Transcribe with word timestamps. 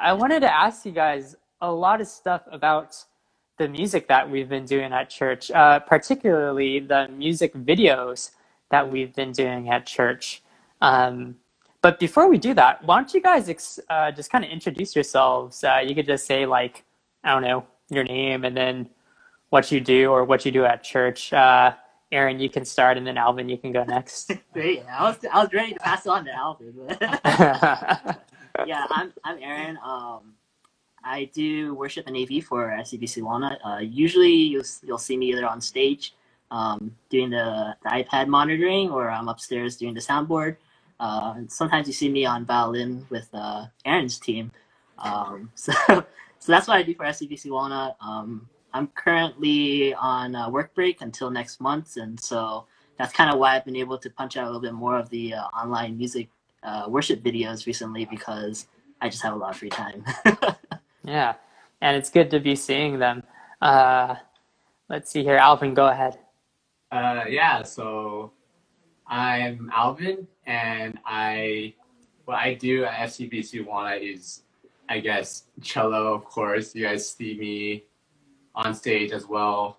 I 0.00 0.12
wanted 0.12 0.40
to 0.40 0.54
ask 0.54 0.86
you 0.86 0.92
guys 0.92 1.36
a 1.60 1.70
lot 1.72 2.00
of 2.00 2.08
stuff 2.08 2.42
about 2.50 2.96
the 3.58 3.68
music 3.68 4.08
that 4.08 4.30
we've 4.30 4.48
been 4.48 4.66
doing 4.66 4.92
at 4.92 5.10
church, 5.10 5.50
uh, 5.50 5.80
particularly 5.80 6.80
the 6.80 7.08
music 7.08 7.54
videos 7.54 8.30
that 8.70 8.90
we've 8.90 9.14
been 9.14 9.32
doing 9.32 9.70
at 9.70 9.86
church. 9.86 10.42
Um, 10.82 11.36
but 11.82 11.98
before 11.98 12.28
we 12.28 12.38
do 12.38 12.54
that, 12.54 12.84
why 12.84 12.96
don't 12.96 13.12
you 13.14 13.22
guys 13.22 13.48
ex- 13.48 13.80
uh, 13.90 14.12
just 14.12 14.30
kind 14.30 14.44
of 14.44 14.50
introduce 14.50 14.94
yourselves? 14.94 15.64
Uh, 15.64 15.80
you 15.84 15.94
could 15.94 16.06
just 16.06 16.26
say, 16.26 16.46
like, 16.46 16.84
I 17.24 17.32
don't 17.32 17.42
know, 17.42 17.66
your 17.90 18.04
name 18.04 18.44
and 18.44 18.56
then 18.56 18.90
what 19.50 19.72
you 19.72 19.80
do 19.80 20.10
or 20.10 20.24
what 20.24 20.44
you 20.46 20.52
do 20.52 20.64
at 20.64 20.84
church. 20.84 21.32
Uh, 21.32 21.74
Aaron, 22.12 22.40
you 22.40 22.50
can 22.50 22.64
start, 22.64 22.96
and 22.98 23.06
then 23.06 23.18
Alvin, 23.18 23.48
you 23.48 23.58
can 23.58 23.72
go 23.72 23.84
next. 23.84 24.32
Great. 24.54 24.84
I 24.90 25.02
was 25.04 25.18
I 25.32 25.42
was 25.42 25.52
ready 25.52 25.74
to 25.74 25.80
pass 25.80 26.06
it 26.06 26.10
on 26.10 26.24
to 26.26 26.32
Alvin. 26.32 28.14
yeah, 28.66 28.86
I'm 28.90 29.12
I'm 29.24 29.38
Aaron. 29.42 29.78
Um, 29.84 30.34
I 31.04 31.30
do 31.32 31.74
worship 31.74 32.06
and 32.06 32.16
AV 32.16 32.44
for 32.44 32.68
SCBC 32.68 33.22
Walnut. 33.22 33.58
Uh, 33.64 33.78
usually, 33.78 34.32
you'll 34.32 34.64
you'll 34.82 34.98
see 34.98 35.16
me 35.16 35.26
either 35.32 35.46
on 35.46 35.60
stage 35.60 36.14
um, 36.50 36.94
doing 37.10 37.30
the, 37.30 37.76
the, 37.82 37.88
iPad 37.88 38.28
monitoring, 38.28 38.90
or 38.90 39.10
I'm 39.10 39.28
upstairs 39.28 39.76
doing 39.76 39.94
the 39.94 40.00
soundboard. 40.00 40.56
Uh, 41.00 41.34
sometimes 41.48 41.86
you 41.86 41.92
see 41.92 42.08
me 42.08 42.24
on 42.26 42.44
violin 42.44 43.06
with 43.10 43.28
uh, 43.32 43.66
Aaron's 43.84 44.18
team. 44.18 44.50
Um, 44.98 45.50
so 45.54 45.72
so 45.86 46.52
that's 46.52 46.68
what 46.68 46.76
I 46.76 46.82
do 46.82 46.94
for 46.94 47.04
SCBC 47.04 47.50
Walnut. 47.50 47.96
Um, 48.00 48.48
I'm 48.72 48.88
currently 48.88 49.94
on 49.94 50.34
a 50.34 50.50
work 50.50 50.74
break 50.74 51.00
until 51.00 51.30
next 51.30 51.60
month, 51.60 51.96
and 51.96 52.18
so 52.18 52.66
that's 52.98 53.12
kind 53.12 53.30
of 53.32 53.38
why 53.38 53.56
I've 53.56 53.64
been 53.64 53.76
able 53.76 53.98
to 53.98 54.10
punch 54.10 54.36
out 54.36 54.44
a 54.44 54.46
little 54.46 54.60
bit 54.60 54.74
more 54.74 54.98
of 54.98 55.08
the 55.10 55.34
uh, 55.34 55.44
online 55.48 55.96
music 55.96 56.28
uh, 56.62 56.86
worship 56.88 57.22
videos 57.22 57.66
recently 57.66 58.04
because 58.04 58.66
I 59.00 59.08
just 59.08 59.22
have 59.22 59.34
a 59.34 59.36
lot 59.36 59.50
of 59.50 59.56
free 59.56 59.68
time. 59.68 60.04
yeah, 61.04 61.34
and 61.80 61.96
it's 61.96 62.10
good 62.10 62.30
to 62.30 62.40
be 62.40 62.56
seeing 62.56 62.98
them. 62.98 63.22
Uh, 63.60 64.16
let's 64.88 65.10
see 65.10 65.22
here, 65.22 65.36
Alvin, 65.36 65.74
go 65.74 65.88
ahead. 65.88 66.18
Uh, 66.90 67.24
yeah, 67.28 67.62
so 67.62 68.32
I'm 69.06 69.70
Alvin, 69.74 70.26
and 70.46 70.98
I 71.04 71.74
what 72.24 72.38
I 72.38 72.54
do 72.54 72.84
at 72.84 73.08
SCBC 73.08 73.64
Walnut 73.64 74.02
is, 74.02 74.42
I 74.88 75.00
guess, 75.00 75.44
cello. 75.62 76.14
Of 76.14 76.24
course, 76.24 76.74
you 76.74 76.84
guys 76.84 77.08
see 77.08 77.38
me 77.38 77.84
on 78.54 78.74
stage 78.74 79.12
as 79.12 79.26
well, 79.26 79.78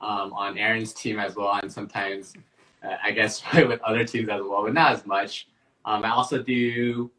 um, 0.00 0.32
on 0.32 0.58
Aaron's 0.58 0.92
team 0.92 1.18
as 1.18 1.36
well, 1.36 1.58
and 1.62 1.72
sometimes 1.72 2.34
uh, 2.82 2.96
I 3.02 3.12
guess 3.12 3.42
with 3.54 3.80
other 3.82 4.04
teams 4.04 4.28
as 4.28 4.42
well, 4.42 4.64
but 4.64 4.74
not 4.74 4.92
as 4.92 5.06
much. 5.06 5.48
Um, 5.86 6.04
I 6.04 6.10
also 6.10 6.42
do 6.42 7.10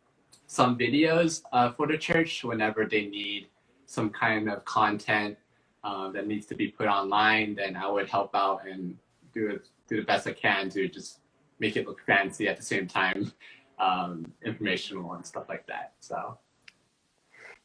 some 0.45 0.77
videos 0.77 1.41
uh, 1.51 1.71
for 1.71 1.87
the 1.87 1.97
church 1.97 2.43
whenever 2.43 2.85
they 2.85 3.05
need 3.05 3.47
some 3.85 4.09
kind 4.09 4.49
of 4.49 4.63
content 4.65 5.37
uh, 5.83 6.09
that 6.11 6.27
needs 6.27 6.45
to 6.47 6.55
be 6.55 6.67
put 6.67 6.87
online. 6.87 7.55
Then 7.55 7.75
I 7.77 7.89
would 7.89 8.09
help 8.09 8.35
out 8.35 8.67
and 8.67 8.97
do 9.33 9.47
it, 9.47 9.67
do 9.87 9.95
the 9.95 10.01
best 10.01 10.27
I 10.27 10.33
can 10.33 10.69
to 10.71 10.87
just 10.87 11.19
make 11.59 11.77
it 11.77 11.87
look 11.87 12.01
fancy 12.05 12.47
at 12.47 12.57
the 12.57 12.63
same 12.63 12.87
time, 12.87 13.31
um, 13.79 14.31
informational 14.43 15.13
and 15.13 15.25
stuff 15.25 15.47
like 15.47 15.65
that. 15.67 15.93
So. 16.01 16.37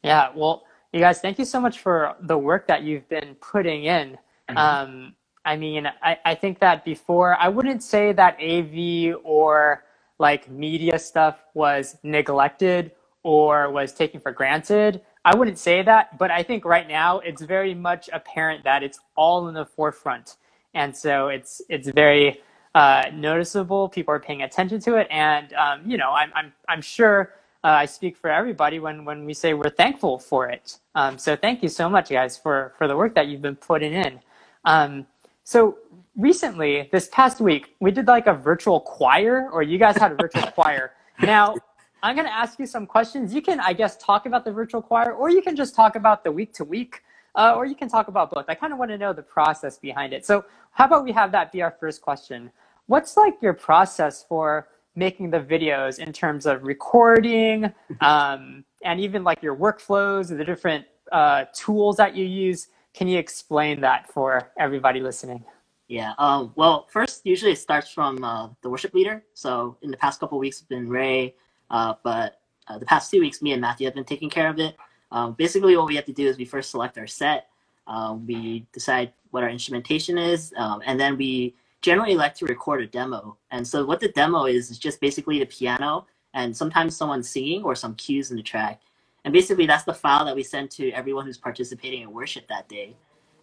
Yeah, 0.03 0.29
well, 0.33 0.63
you 0.93 0.99
guys, 0.99 1.19
thank 1.19 1.39
you 1.39 1.45
so 1.45 1.59
much 1.59 1.79
for 1.79 2.15
the 2.21 2.37
work 2.37 2.67
that 2.67 2.83
you've 2.83 3.07
been 3.09 3.35
putting 3.41 3.85
in. 3.85 4.17
Mm-hmm. 4.49 4.57
Um, 4.57 5.15
I 5.45 5.57
mean, 5.57 5.87
I, 6.01 6.17
I 6.23 6.35
think 6.35 6.59
that 6.59 6.85
before, 6.85 7.35
I 7.37 7.49
wouldn't 7.49 7.83
say 7.83 8.13
that 8.13 8.37
AV 8.41 9.15
or 9.23 9.83
like 10.19 10.49
media 10.49 10.99
stuff 10.99 11.43
was 11.53 11.97
neglected 12.03 12.91
or 13.23 13.71
was 13.71 13.93
taken 13.93 14.19
for 14.19 14.31
granted. 14.31 15.01
I 15.25 15.35
wouldn't 15.35 15.57
say 15.57 15.81
that, 15.83 16.17
but 16.17 16.31
I 16.31 16.43
think 16.43 16.65
right 16.65 16.87
now 16.87 17.19
it's 17.19 17.41
very 17.41 17.73
much 17.73 18.09
apparent 18.11 18.63
that 18.65 18.83
it's 18.83 18.99
all 19.15 19.47
in 19.47 19.53
the 19.53 19.65
forefront, 19.65 20.37
and 20.73 20.95
so 20.95 21.29
it's 21.29 21.61
it's 21.69 21.87
very 21.89 22.41
uh, 22.75 23.03
noticeable. 23.13 23.89
People 23.89 24.13
are 24.13 24.19
paying 24.19 24.41
attention 24.43 24.79
to 24.81 24.95
it, 24.97 25.07
and 25.09 25.53
um, 25.53 25.81
you 25.85 25.97
know, 25.97 26.11
I'm 26.11 26.31
I'm 26.35 26.53
I'm 26.67 26.81
sure 26.81 27.33
uh, 27.63 27.67
I 27.69 27.85
speak 27.85 28.17
for 28.17 28.29
everybody 28.29 28.79
when, 28.79 29.05
when 29.05 29.25
we 29.25 29.33
say 29.33 29.53
we're 29.53 29.69
thankful 29.69 30.19
for 30.19 30.49
it. 30.49 30.79
Um, 30.95 31.17
so 31.17 31.35
thank 31.35 31.63
you 31.63 31.69
so 31.69 31.89
much, 31.89 32.09
guys, 32.09 32.37
for, 32.37 32.73
for 32.77 32.87
the 32.87 32.95
work 32.95 33.15
that 33.15 33.27
you've 33.27 33.41
been 33.41 33.55
putting 33.55 33.93
in. 33.93 34.19
Um, 34.65 35.07
so 35.43 35.77
recently, 36.15 36.89
this 36.91 37.09
past 37.11 37.41
week, 37.41 37.75
we 37.79 37.91
did 37.91 38.07
like 38.07 38.27
a 38.27 38.33
virtual 38.33 38.79
choir, 38.79 39.49
or 39.51 39.63
you 39.63 39.77
guys 39.77 39.97
had 39.97 40.11
a 40.11 40.15
virtual 40.15 40.47
choir. 40.55 40.93
Now, 41.21 41.55
I'm 42.01 42.15
going 42.15 42.27
to 42.27 42.33
ask 42.33 42.59
you 42.59 42.65
some 42.65 42.85
questions. 42.85 43.33
You 43.33 43.41
can, 43.41 43.59
I 43.59 43.73
guess, 43.73 43.97
talk 43.97 44.25
about 44.25 44.45
the 44.45 44.51
virtual 44.51 44.81
choir, 44.81 45.13
or 45.13 45.29
you 45.29 45.41
can 45.41 45.55
just 45.55 45.75
talk 45.75 45.95
about 45.95 46.23
the 46.23 46.31
week 46.31 46.53
to 46.55 46.63
week, 46.63 47.01
uh, 47.35 47.53
or 47.55 47.65
you 47.65 47.75
can 47.75 47.87
talk 47.87 48.07
about 48.07 48.31
both. 48.31 48.45
I 48.47 48.55
kind 48.55 48.73
of 48.73 48.79
want 48.79 48.91
to 48.91 48.97
know 48.97 49.13
the 49.13 49.23
process 49.23 49.77
behind 49.77 50.13
it. 50.13 50.25
So, 50.25 50.45
how 50.71 50.85
about 50.85 51.03
we 51.03 51.11
have 51.11 51.31
that 51.31 51.51
be 51.51 51.61
our 51.61 51.75
first 51.79 52.01
question? 52.01 52.51
What's 52.87 53.15
like 53.15 53.41
your 53.41 53.53
process 53.53 54.25
for 54.27 54.67
making 54.95 55.31
the 55.31 55.39
videos 55.39 55.99
in 55.99 56.13
terms 56.13 56.45
of 56.45 56.63
recording 56.63 57.71
um, 58.01 58.63
and 58.83 58.99
even 58.99 59.23
like 59.23 59.41
your 59.41 59.55
workflows 59.55 60.29
and 60.29 60.39
the 60.39 60.45
different 60.45 60.85
uh, 61.11 61.45
tools 61.53 61.97
that 61.97 62.15
you 62.15 62.25
use. 62.25 62.67
Can 62.93 63.07
you 63.07 63.17
explain 63.17 63.81
that 63.81 64.11
for 64.11 64.51
everybody 64.57 64.99
listening? 64.99 65.43
Yeah. 65.87 66.13
Um, 66.17 66.53
well, 66.55 66.87
first, 66.89 67.25
usually 67.25 67.51
it 67.51 67.59
starts 67.59 67.89
from 67.89 68.23
uh, 68.23 68.49
the 68.61 68.69
worship 68.69 68.93
leader. 68.93 69.23
So 69.33 69.77
in 69.81 69.91
the 69.91 69.97
past 69.97 70.19
couple 70.19 70.37
weeks, 70.39 70.57
it's 70.57 70.67
been 70.67 70.87
Ray, 70.87 71.35
uh, 71.69 71.95
but 72.03 72.39
uh, 72.67 72.77
the 72.77 72.85
past 72.85 73.11
two 73.11 73.19
weeks, 73.19 73.41
me 73.41 73.51
and 73.51 73.61
Matthew 73.61 73.85
have 73.85 73.95
been 73.95 74.05
taking 74.05 74.29
care 74.29 74.49
of 74.49 74.59
it. 74.59 74.77
Um, 75.11 75.33
basically, 75.33 75.75
what 75.75 75.87
we 75.87 75.95
have 75.95 76.05
to 76.05 76.13
do 76.13 76.27
is 76.27 76.37
we 76.37 76.45
first 76.45 76.71
select 76.71 76.97
our 76.97 77.07
set. 77.07 77.47
Um, 77.87 78.25
we 78.25 78.65
decide 78.71 79.11
what 79.31 79.43
our 79.43 79.49
instrumentation 79.49 80.17
is, 80.17 80.53
um, 80.57 80.81
and 80.85 80.99
then 80.99 81.17
we 81.17 81.55
generally 81.81 82.15
like 82.15 82.33
to 82.35 82.45
record 82.45 82.81
a 82.81 82.87
demo. 82.87 83.37
And 83.51 83.67
so 83.67 83.85
what 83.85 83.99
the 83.99 84.07
demo 84.09 84.45
is 84.45 84.71
is 84.71 84.79
just 84.79 85.01
basically 85.01 85.39
the 85.39 85.45
piano 85.45 86.05
and 86.33 86.55
sometimes 86.55 86.95
someone 86.95 87.21
singing 87.21 87.63
or 87.63 87.75
some 87.75 87.93
cues 87.95 88.31
in 88.31 88.37
the 88.37 88.43
track. 88.43 88.79
And 89.25 89.33
basically 89.33 89.65
that's 89.65 89.83
the 89.83 89.93
file 89.93 90.25
that 90.25 90.35
we 90.35 90.43
send 90.43 90.69
to 90.71 90.91
everyone 90.91 91.25
who's 91.25 91.37
participating 91.37 92.01
in 92.01 92.11
worship 92.11 92.47
that 92.49 92.67
day. 92.67 92.95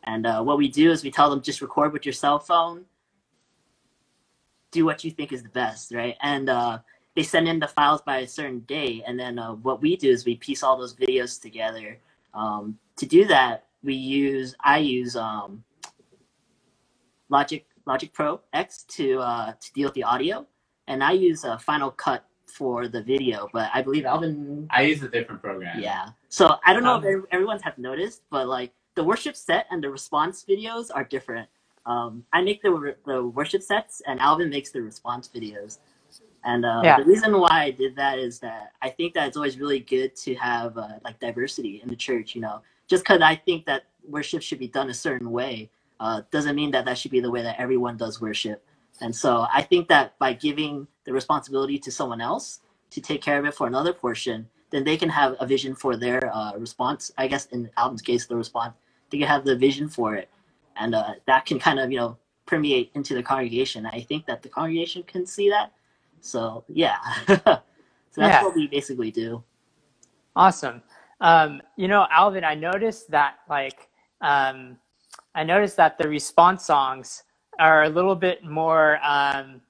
And 0.04 0.26
uh, 0.26 0.42
what 0.42 0.58
we 0.58 0.68
do 0.68 0.90
is 0.90 1.02
we 1.02 1.10
tell 1.10 1.30
them 1.30 1.42
just 1.42 1.60
record 1.60 1.92
with 1.92 2.04
your 2.04 2.12
cell 2.12 2.38
phone, 2.38 2.84
do 4.70 4.84
what 4.84 5.04
you 5.04 5.10
think 5.10 5.32
is 5.32 5.42
the 5.42 5.48
best, 5.48 5.92
right? 5.92 6.16
And 6.22 6.48
uh, 6.48 6.78
they 7.16 7.22
send 7.22 7.48
in 7.48 7.58
the 7.58 7.68
files 7.68 8.02
by 8.02 8.18
a 8.18 8.28
certain 8.28 8.60
day. 8.60 9.02
And 9.06 9.18
then 9.18 9.38
uh, 9.38 9.54
what 9.54 9.80
we 9.80 9.96
do 9.96 10.10
is 10.10 10.24
we 10.24 10.36
piece 10.36 10.62
all 10.62 10.76
those 10.78 10.94
videos 10.94 11.40
together. 11.40 11.98
Um, 12.34 12.78
to 12.96 13.06
do 13.06 13.24
that, 13.26 13.66
we 13.82 13.94
use, 13.94 14.54
I 14.62 14.78
use 14.78 15.16
um, 15.16 15.64
Logic 17.30 17.64
Logic 17.86 18.12
Pro 18.12 18.40
X 18.52 18.84
to 18.88 19.20
uh, 19.20 19.52
to 19.52 19.72
deal 19.72 19.86
with 19.86 19.94
the 19.94 20.02
audio, 20.02 20.46
and 20.86 21.02
I 21.02 21.12
use 21.12 21.44
Final 21.60 21.90
Cut 21.90 22.24
for 22.50 22.88
the 22.88 23.02
video. 23.02 23.48
But 23.52 23.70
I 23.72 23.82
believe 23.82 24.04
Alvin. 24.04 24.68
I 24.70 24.82
use 24.82 25.02
a 25.02 25.08
different 25.08 25.40
program. 25.40 25.80
Yeah. 25.80 26.08
So 26.28 26.56
I 26.64 26.72
don't 26.72 26.84
know 26.84 26.94
um, 26.94 27.04
if 27.04 27.24
everyone's 27.30 27.62
have 27.62 27.78
noticed, 27.78 28.22
but 28.30 28.48
like 28.48 28.72
the 28.94 29.04
worship 29.04 29.36
set 29.36 29.66
and 29.70 29.82
the 29.82 29.90
response 29.90 30.44
videos 30.48 30.90
are 30.94 31.04
different. 31.04 31.48
Um, 31.86 32.24
I 32.32 32.42
make 32.42 32.62
the 32.62 32.96
the 33.06 33.26
worship 33.26 33.62
sets, 33.62 34.02
and 34.06 34.20
Alvin 34.20 34.50
makes 34.50 34.70
the 34.70 34.82
response 34.82 35.28
videos. 35.34 35.78
And 36.44 36.64
uh, 36.64 36.80
yeah. 36.82 36.98
the 36.98 37.04
reason 37.04 37.38
why 37.38 37.64
I 37.64 37.70
did 37.70 37.94
that 37.96 38.18
is 38.18 38.38
that 38.40 38.72
I 38.80 38.88
think 38.88 39.12
that 39.14 39.28
it's 39.28 39.36
always 39.36 39.58
really 39.58 39.80
good 39.80 40.16
to 40.16 40.34
have 40.36 40.78
uh, 40.78 40.88
like 41.04 41.20
diversity 41.20 41.80
in 41.82 41.88
the 41.88 41.96
church. 41.96 42.34
You 42.34 42.42
know, 42.42 42.62
just 42.88 43.04
because 43.04 43.20
I 43.22 43.36
think 43.36 43.66
that 43.66 43.84
worship 44.08 44.42
should 44.42 44.58
be 44.58 44.68
done 44.68 44.90
a 44.90 44.94
certain 44.94 45.30
way 45.30 45.70
uh, 46.00 46.22
doesn't 46.30 46.56
mean 46.56 46.70
that 46.70 46.86
that 46.86 46.98
should 46.98 47.10
be 47.10 47.20
the 47.20 47.30
way 47.30 47.42
that 47.42 47.60
everyone 47.60 47.96
does 47.96 48.20
worship. 48.20 48.64
And 49.00 49.14
so 49.14 49.46
I 49.52 49.62
think 49.62 49.88
that 49.88 50.18
by 50.18 50.32
giving 50.32 50.86
the 51.04 51.12
responsibility 51.12 51.78
to 51.78 51.90
someone 51.90 52.20
else 52.20 52.60
to 52.90 53.00
take 53.00 53.22
care 53.22 53.38
of 53.38 53.44
it 53.44 53.54
for 53.54 53.66
another 53.66 53.92
portion, 53.92 54.48
then 54.70 54.84
they 54.84 54.96
can 54.96 55.08
have 55.08 55.36
a 55.40 55.46
vision 55.46 55.74
for 55.74 55.96
their 55.96 56.34
uh, 56.34 56.52
response. 56.56 57.10
I 57.18 57.26
guess 57.26 57.46
in 57.46 57.70
Alvin's 57.76 58.02
case, 58.02 58.26
the 58.26 58.36
response, 58.36 58.74
they 59.10 59.18
can 59.18 59.26
have 59.26 59.44
the 59.44 59.56
vision 59.56 59.88
for 59.88 60.14
it. 60.14 60.28
And 60.76 60.94
uh, 60.94 61.14
that 61.26 61.46
can 61.46 61.58
kind 61.58 61.78
of, 61.78 61.90
you 61.90 61.98
know, 61.98 62.16
permeate 62.46 62.90
into 62.94 63.14
the 63.14 63.22
congregation. 63.22 63.86
I 63.86 64.00
think 64.00 64.26
that 64.26 64.42
the 64.42 64.48
congregation 64.48 65.02
can 65.04 65.26
see 65.26 65.50
that. 65.50 65.72
So, 66.20 66.64
yeah. 66.68 66.98
so 67.26 67.36
that's 67.36 67.62
yeah. 68.16 68.42
what 68.42 68.54
we 68.54 68.66
basically 68.66 69.10
do. 69.10 69.42
Awesome. 70.36 70.82
Um, 71.20 71.60
you 71.76 71.88
know, 71.88 72.06
Alvin, 72.10 72.44
I 72.44 72.54
noticed 72.54 73.10
that, 73.10 73.38
like, 73.48 73.88
um, 74.20 74.78
I 75.34 75.44
noticed 75.44 75.76
that 75.76 75.98
the 75.98 76.08
response 76.08 76.64
songs 76.64 77.24
are 77.60 77.84
a 77.84 77.88
little 77.88 78.16
bit 78.16 78.44
more 78.44 78.98
um, 79.04 79.60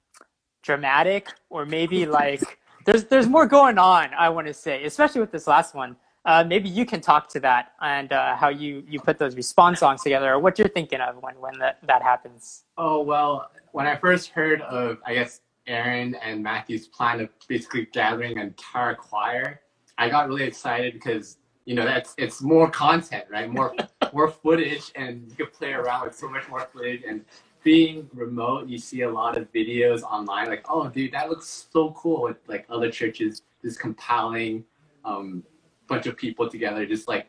dramatic, 0.62 1.28
or 1.50 1.66
maybe 1.66 2.06
like 2.06 2.58
there's 2.86 3.04
there's 3.04 3.28
more 3.28 3.46
going 3.46 3.78
on. 3.78 4.10
I 4.14 4.28
want 4.30 4.46
to 4.46 4.54
say, 4.54 4.84
especially 4.84 5.20
with 5.20 5.32
this 5.32 5.46
last 5.46 5.74
one. 5.74 5.96
Uh, 6.26 6.44
maybe 6.46 6.68
you 6.68 6.84
can 6.84 7.00
talk 7.00 7.30
to 7.30 7.40
that 7.40 7.72
and 7.80 8.12
uh, 8.12 8.36
how 8.36 8.50
you 8.50 8.84
you 8.86 9.00
put 9.00 9.18
those 9.18 9.36
response 9.36 9.80
songs 9.80 10.02
together, 10.02 10.32
or 10.32 10.38
what 10.38 10.58
you're 10.58 10.68
thinking 10.68 11.00
of 11.00 11.16
when 11.22 11.34
when 11.40 11.58
that 11.58 11.78
that 11.86 12.02
happens. 12.02 12.64
Oh 12.78 13.02
well, 13.02 13.50
when 13.72 13.86
I 13.86 13.96
first 13.96 14.28
heard 14.30 14.60
of, 14.62 14.98
I 15.06 15.14
guess 15.14 15.40
Aaron 15.66 16.14
and 16.16 16.42
Matthew's 16.42 16.86
plan 16.88 17.20
of 17.20 17.30
basically 17.48 17.86
gathering 17.92 18.38
an 18.38 18.48
entire 18.48 18.94
choir, 18.94 19.60
I 19.98 20.08
got 20.08 20.28
really 20.28 20.44
excited 20.44 20.94
because 20.94 21.38
you 21.64 21.74
know 21.74 21.84
that's 21.84 22.14
it's 22.18 22.42
more 22.42 22.70
content, 22.70 23.24
right? 23.30 23.50
More 23.50 23.74
more 24.12 24.28
footage, 24.30 24.92
and 24.96 25.26
you 25.30 25.36
can 25.36 25.46
play 25.46 25.72
around 25.72 26.04
with 26.04 26.14
so 26.14 26.28
much 26.28 26.48
more 26.48 26.68
footage. 26.72 27.02
And 27.08 27.24
being 27.62 28.08
remote, 28.14 28.68
you 28.68 28.78
see 28.78 29.02
a 29.02 29.10
lot 29.10 29.36
of 29.36 29.52
videos 29.52 30.02
online, 30.02 30.48
like, 30.48 30.64
oh, 30.68 30.88
dude, 30.88 31.12
that 31.12 31.28
looks 31.28 31.66
so 31.70 31.92
cool. 31.92 32.22
With 32.22 32.38
like 32.46 32.66
other 32.70 32.90
churches 32.90 33.42
just 33.62 33.78
compiling 33.78 34.64
um, 35.04 35.42
bunch 35.86 36.06
of 36.06 36.16
people 36.16 36.48
together, 36.48 36.86
just 36.86 37.08
like 37.08 37.26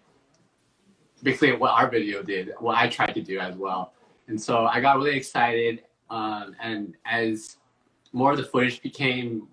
basically 1.24 1.54
what 1.54 1.72
our 1.72 1.90
video 1.90 2.24
did, 2.24 2.54
what 2.60 2.78
I 2.78 2.88
tried 2.88 3.14
to 3.14 3.22
do 3.22 3.40
as 3.40 3.56
well. 3.56 3.94
And 4.28 4.42
so 4.42 4.66
I 4.66 4.80
got 4.80 4.98
really 4.98 5.18
excited. 5.18 5.84
Um, 6.10 6.56
and 6.62 6.96
as 7.06 7.58
more 8.14 8.32
of 8.32 8.38
the 8.38 8.44
footage 8.44 8.82
became 8.82 9.48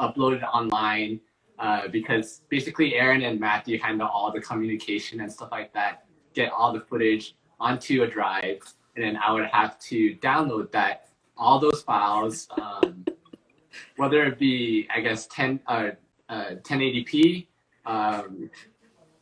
uploaded 0.00 0.42
online, 0.42 1.20
uh, 1.58 1.88
because 1.88 2.42
basically 2.48 2.94
Aaron 2.94 3.22
and 3.22 3.38
Matthew 3.38 3.78
handle 3.78 4.08
all 4.08 4.32
the 4.32 4.40
communication 4.40 5.20
and 5.20 5.32
stuff 5.32 5.50
like 5.52 5.72
that, 5.74 6.06
get 6.34 6.50
all 6.50 6.72
the 6.72 6.80
footage 6.80 7.36
onto 7.60 8.02
a 8.02 8.06
drive, 8.06 8.60
and 8.96 9.04
then 9.04 9.16
I 9.16 9.32
would 9.32 9.46
have 9.46 9.78
to 9.80 10.16
download 10.16 10.70
that, 10.72 11.08
all 11.36 11.58
those 11.58 11.82
files, 11.82 12.48
um, 12.60 13.04
whether 13.96 14.24
it 14.24 14.38
be, 14.38 14.88
I 14.94 15.00
guess, 15.00 15.26
10, 15.26 15.60
uh, 15.66 15.90
uh, 16.28 16.50
1080p, 16.62 17.46
um, 17.86 18.50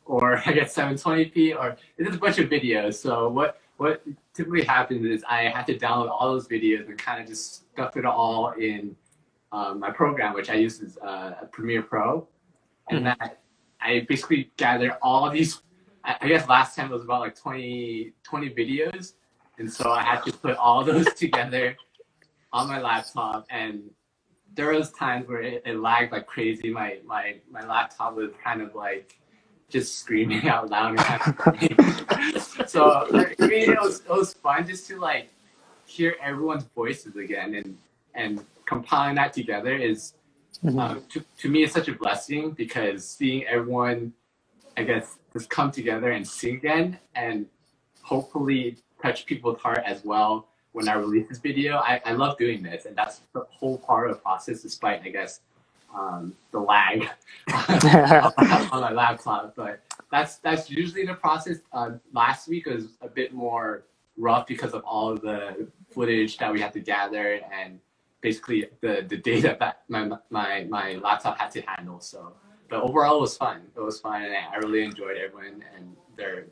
or 0.04 0.36
I 0.46 0.52
guess 0.52 0.74
720p, 0.74 1.56
or 1.58 1.76
it's 1.98 2.14
a 2.14 2.18
bunch 2.18 2.38
of 2.38 2.48
videos. 2.48 2.94
So 2.94 3.28
what 3.28 3.58
what 3.78 4.02
typically 4.32 4.62
happens 4.62 5.04
is 5.04 5.24
I 5.28 5.44
have 5.44 5.66
to 5.66 5.76
download 5.76 6.08
all 6.08 6.32
those 6.32 6.46
videos 6.46 6.88
and 6.88 6.96
kind 6.96 7.20
of 7.20 7.26
just 7.26 7.70
stuff 7.72 7.96
it 7.96 8.04
all 8.04 8.50
in 8.52 8.94
um, 9.50 9.80
my 9.80 9.90
program, 9.90 10.34
which 10.34 10.50
I 10.50 10.54
use 10.54 10.80
is 10.80 10.98
uh, 10.98 11.32
Premiere 11.50 11.82
Pro, 11.82 12.28
and 12.90 13.04
mm-hmm. 13.04 13.18
that 13.18 13.40
I 13.80 14.06
basically 14.08 14.50
gather 14.56 14.96
all 15.02 15.28
these. 15.30 15.62
I 16.04 16.26
guess 16.26 16.48
last 16.48 16.74
time 16.76 16.90
it 16.90 16.94
was 16.94 17.04
about 17.04 17.20
like 17.20 17.38
20, 17.38 18.12
20 18.24 18.50
videos, 18.50 19.12
and 19.62 19.72
so 19.72 19.92
I 19.92 20.02
had 20.02 20.24
to 20.24 20.32
put 20.32 20.56
all 20.56 20.82
those 20.82 21.06
together 21.16 21.76
on 22.52 22.66
my 22.66 22.80
laptop. 22.80 23.46
And 23.48 23.90
there 24.54 24.72
was 24.72 24.90
times 24.90 25.28
where 25.28 25.40
it, 25.40 25.62
it 25.64 25.78
lagged 25.78 26.10
like 26.10 26.26
crazy. 26.26 26.70
My 26.70 26.98
my 27.06 27.36
my 27.48 27.64
laptop 27.64 28.16
was 28.16 28.32
kind 28.42 28.60
of 28.60 28.74
like 28.74 29.20
just 29.68 29.98
screaming 29.98 30.48
out 30.54 30.68
loud. 30.68 30.98
so 32.66 33.06
I 33.14 33.46
mean, 33.46 33.70
it 33.70 33.80
was 33.80 34.00
it 34.00 34.10
was 34.10 34.34
fun 34.34 34.66
just 34.66 34.88
to 34.88 34.98
like 34.98 35.28
hear 35.86 36.16
everyone's 36.20 36.64
voices 36.74 37.14
again 37.14 37.54
and 37.54 37.78
and 38.14 38.44
compiling 38.66 39.14
that 39.14 39.32
together 39.32 39.76
is 39.76 40.14
mm-hmm. 40.64 40.78
uh, 40.78 40.96
to, 41.08 41.24
to 41.38 41.48
me 41.48 41.62
it's 41.62 41.74
such 41.74 41.88
a 41.88 41.92
blessing 41.92 42.52
because 42.52 43.06
seeing 43.06 43.44
everyone 43.46 44.12
i 44.76 44.82
guess 44.82 45.18
just 45.32 45.50
come 45.50 45.70
together 45.70 46.12
and 46.12 46.26
sing 46.26 46.56
again 46.56 46.98
and 47.14 47.46
hopefully 48.02 48.76
touch 49.02 49.26
people's 49.26 49.60
heart 49.60 49.82
as 49.84 50.04
well 50.04 50.48
when 50.72 50.88
i 50.88 50.94
release 50.94 51.28
this 51.28 51.38
video 51.38 51.78
i, 51.78 52.00
I 52.04 52.12
love 52.12 52.38
doing 52.38 52.62
this 52.62 52.86
and 52.86 52.96
that's 52.96 53.20
the 53.32 53.44
whole 53.50 53.78
part 53.78 54.10
of 54.10 54.16
the 54.16 54.22
process 54.22 54.62
despite 54.62 55.02
i 55.02 55.08
guess 55.08 55.40
um, 55.94 56.34
the 56.52 56.58
lag 56.58 57.06
on 57.52 58.80
my 58.80 58.92
laptop 58.92 59.54
but 59.54 59.82
that's 60.10 60.36
that's 60.36 60.70
usually 60.70 61.04
the 61.04 61.14
process 61.14 61.58
uh, 61.74 61.90
last 62.14 62.48
week 62.48 62.64
was 62.64 62.86
a 63.02 63.08
bit 63.08 63.34
more 63.34 63.84
rough 64.16 64.46
because 64.46 64.72
of 64.72 64.82
all 64.84 65.10
of 65.10 65.20
the 65.20 65.68
footage 65.90 66.38
that 66.38 66.52
we 66.52 66.60
had 66.60 66.72
to 66.72 66.80
gather 66.80 67.40
and 67.52 67.78
basically 68.20 68.66
the, 68.80 69.04
the 69.08 69.16
data 69.16 69.56
that 69.58 69.82
my, 69.88 70.10
my, 70.30 70.64
my 70.68 70.94
laptop 70.94 71.38
had 71.38 71.50
to 71.50 71.60
handle. 71.62 72.00
So, 72.00 72.32
but 72.68 72.82
overall 72.82 73.18
it 73.18 73.20
was 73.22 73.36
fun. 73.36 73.62
It 73.76 73.80
was 73.80 74.00
fun 74.00 74.22
and 74.22 74.34
I 74.34 74.56
really 74.56 74.84
enjoyed 74.84 75.16
everyone 75.16 75.64
and 75.76 75.96
they're 76.16 76.46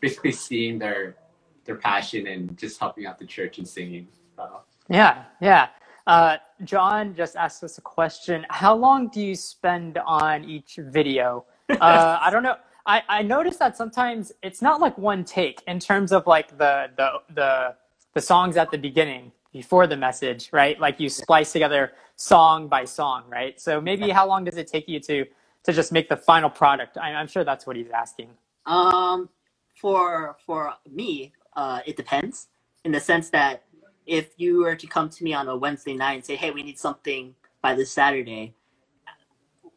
basically 0.00 0.32
seeing 0.32 0.78
their, 0.78 1.16
their 1.64 1.76
passion 1.76 2.26
and 2.26 2.56
just 2.56 2.78
helping 2.78 3.06
out 3.06 3.18
the 3.18 3.26
church 3.26 3.58
and 3.58 3.66
singing. 3.66 4.08
So. 4.36 4.60
Yeah, 4.88 5.24
yeah. 5.40 5.68
Uh, 6.06 6.36
John 6.64 7.14
just 7.14 7.36
asked 7.36 7.64
us 7.64 7.78
a 7.78 7.80
question. 7.80 8.44
How 8.50 8.74
long 8.74 9.08
do 9.08 9.20
you 9.20 9.34
spend 9.34 9.98
on 9.98 10.44
each 10.44 10.76
video? 10.76 11.44
Uh, 11.70 12.18
I 12.20 12.30
don't 12.30 12.42
know. 12.42 12.56
I, 12.86 13.02
I 13.08 13.22
noticed 13.22 13.58
that 13.58 13.76
sometimes 13.76 14.32
it's 14.42 14.60
not 14.60 14.80
like 14.80 14.98
one 14.98 15.24
take 15.24 15.62
in 15.66 15.80
terms 15.80 16.12
of 16.12 16.26
like 16.26 16.58
the 16.58 16.90
the 16.96 17.10
the 17.32 17.74
the 18.12 18.20
songs 18.20 18.56
at 18.56 18.70
the 18.70 18.76
beginning 18.76 19.32
before 19.52 19.86
the 19.86 19.96
message, 19.96 20.50
right? 20.52 20.78
Like 20.78 21.00
you 21.00 21.08
splice 21.08 21.52
together 21.52 21.92
song 22.16 22.68
by 22.68 22.84
song, 22.84 23.24
right? 23.28 23.58
So 23.60 23.80
maybe 23.80 24.10
how 24.10 24.26
long 24.28 24.44
does 24.44 24.56
it 24.56 24.66
take 24.66 24.88
you 24.88 25.00
to 25.00 25.24
to 25.64 25.72
just 25.72 25.92
make 25.92 26.08
the 26.08 26.16
final 26.16 26.50
product? 26.50 26.98
I, 26.98 27.10
am 27.12 27.26
sure 27.26 27.44
that's 27.44 27.66
what 27.66 27.76
he's 27.76 27.90
asking. 27.90 28.28
Um, 28.66 29.30
for 29.74 30.36
for 30.44 30.74
me, 30.90 31.32
uh, 31.56 31.80
it 31.86 31.96
depends 31.96 32.48
in 32.84 32.92
the 32.92 33.00
sense 33.00 33.30
that 33.30 33.64
if 34.06 34.30
you 34.36 34.60
were 34.62 34.76
to 34.76 34.86
come 34.86 35.08
to 35.08 35.24
me 35.24 35.32
on 35.34 35.48
a 35.48 35.56
Wednesday 35.56 35.94
night 35.94 36.14
and 36.14 36.24
say, 36.24 36.36
"Hey, 36.36 36.50
we 36.50 36.62
need 36.62 36.78
something 36.78 37.34
by 37.62 37.74
this 37.74 37.90
Saturday," 37.90 38.54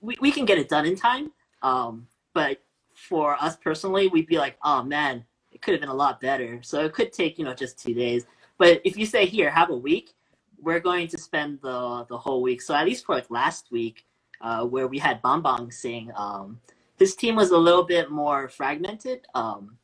we 0.02 0.18
we 0.22 0.32
can 0.32 0.46
get 0.46 0.58
it 0.58 0.70
done 0.70 0.86
in 0.86 0.96
time. 0.96 1.32
Um, 1.62 2.08
but 2.34 2.62
for 2.94 3.36
us 3.42 3.56
personally, 3.58 4.08
we'd 4.08 4.28
be 4.28 4.38
like, 4.38 4.58
"Oh 4.64 4.84
man, 4.84 5.26
it 5.52 5.62
could 5.62 5.74
have 5.74 5.82
been 5.82 5.90
a 5.90 5.94
lot 5.96 6.20
better." 6.22 6.62
So 6.64 6.84
it 6.86 6.94
could 6.94 7.14
take 7.14 7.38
you 7.40 7.46
know 7.46 7.54
just 7.54 7.80
two 7.80 7.94
days. 7.94 8.26
But 8.58 8.82
if 8.84 8.98
you 8.98 9.06
say 9.06 9.26
here, 9.26 9.50
have 9.50 9.70
a 9.70 9.76
week, 9.76 10.14
we're 10.62 10.80
going 10.80 11.08
to 11.10 11.18
spend 11.18 11.60
the 11.62 12.06
the 12.10 12.18
whole 12.18 12.42
week. 12.42 12.62
So 12.62 12.74
at 12.76 12.86
least 12.86 13.06
for 13.06 13.16
like 13.16 13.30
last 13.32 13.72
week, 13.72 14.06
uh, 14.42 14.66
where 14.66 14.88
we 14.88 15.00
had 15.00 15.22
Bambang 15.22 15.74
sing, 15.74 16.12
um, 16.16 16.60
his 16.98 17.16
team 17.16 17.36
was 17.36 17.52
a 17.52 17.58
little 17.58 17.84
bit 17.84 18.12
more 18.12 18.50
fragmented 18.50 19.28
um, 19.36 19.78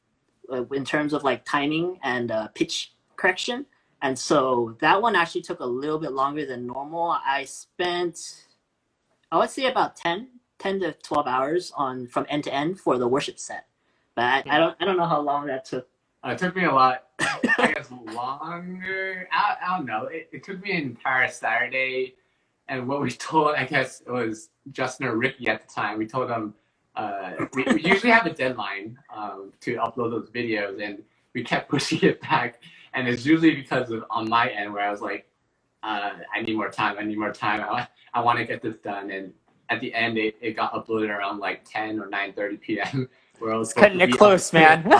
uh, 0.52 0.66
in 0.68 0.84
terms 0.86 1.14
of 1.14 1.24
like 1.24 1.46
timing 1.46 2.00
and 2.04 2.32
uh, 2.32 2.48
pitch 2.50 2.94
correction. 3.16 3.66
And 4.02 4.18
so 4.18 4.76
that 4.82 5.02
one 5.02 5.16
actually 5.16 5.42
took 5.42 5.62
a 5.62 5.66
little 5.66 6.00
bit 6.00 6.12
longer 6.12 6.46
than 6.46 6.68
normal. 6.68 7.18
I 7.26 7.46
spent, 7.46 8.46
I 9.32 9.38
would 9.38 9.50
say 9.50 9.68
about 9.68 9.96
10, 9.96 10.28
10 10.60 10.80
to 10.82 10.94
12 10.94 11.28
hours 11.28 11.72
on 11.76 12.08
from 12.08 12.26
end 12.30 12.44
to 12.46 12.54
end 12.54 12.80
for 12.80 12.98
the 12.98 13.08
worship 13.08 13.40
set. 13.40 13.66
But 14.16 14.26
I, 14.26 14.44
I 14.48 14.60
don't, 14.60 14.76
I 14.80 14.86
don't 14.86 14.98
know 14.98 15.06
how 15.06 15.22
long 15.22 15.48
that 15.48 15.66
took 15.66 15.88
uh, 16.26 16.32
it 16.32 16.38
took 16.38 16.56
me 16.56 16.64
a 16.64 16.72
lot, 16.72 17.04
I 17.20 17.74
guess, 17.76 17.92
longer. 17.92 19.28
I, 19.32 19.56
I 19.62 19.78
don't 19.78 19.86
know. 19.86 20.06
It, 20.06 20.30
it, 20.32 20.44
took 20.44 20.62
me 20.64 20.72
an 20.72 20.84
entire 20.84 21.28
Saturday. 21.28 22.16
And 22.70 22.88
what 22.88 23.02
we 23.02 23.12
told, 23.12 23.56
I 23.56 23.66
guess, 23.66 24.02
it 24.02 24.10
was 24.12 24.50
Justin 24.72 25.08
or 25.08 25.18
Ricky 25.18 25.48
at 25.50 25.68
the 25.68 25.74
time. 25.74 25.98
We 25.98 26.08
told 26.08 26.30
them 26.30 26.54
uh, 26.96 27.46
we, 27.54 27.64
we, 27.64 27.82
usually 27.82 28.12
have 28.12 28.26
a 28.26 28.34
deadline 28.34 28.98
um, 29.16 29.52
to 29.62 29.76
upload 29.76 30.12
those 30.12 30.30
videos, 30.30 30.82
and 30.82 31.04
we 31.34 31.44
kept 31.44 31.70
pushing 31.72 32.00
it 32.02 32.22
back. 32.22 32.62
And 32.94 33.08
it's 33.08 33.26
usually 33.26 33.56
because 33.56 33.90
of 33.90 34.06
on 34.10 34.30
my 34.30 34.50
end 34.50 34.72
where 34.74 34.84
I 34.84 34.92
was 34.92 35.02
like, 35.02 35.28
uh, 35.82 36.12
I 36.34 36.42
need 36.42 36.56
more 36.56 36.70
time. 36.70 36.98
I 37.00 37.04
need 37.04 37.18
more 37.18 37.34
time. 37.34 37.62
I, 37.62 37.88
I 38.14 38.22
want 38.22 38.40
to 38.40 38.46
get 38.46 38.62
this 38.62 38.78
done. 38.78 39.10
And 39.12 39.34
at 39.70 39.82
the 39.82 39.94
end, 39.94 40.18
it, 40.18 40.36
it 40.42 40.56
got 40.56 40.74
uploaded 40.74 41.10
around 41.10 41.40
like 41.40 41.66
10 41.66 42.00
or 42.00 42.08
9:30 42.08 42.62
p.m. 42.62 43.10
Where 43.40 43.54
I 43.54 43.58
was 43.58 43.74
cutting 43.74 44.00
it 44.00 44.16
close, 44.16 44.54
man. 44.54 44.84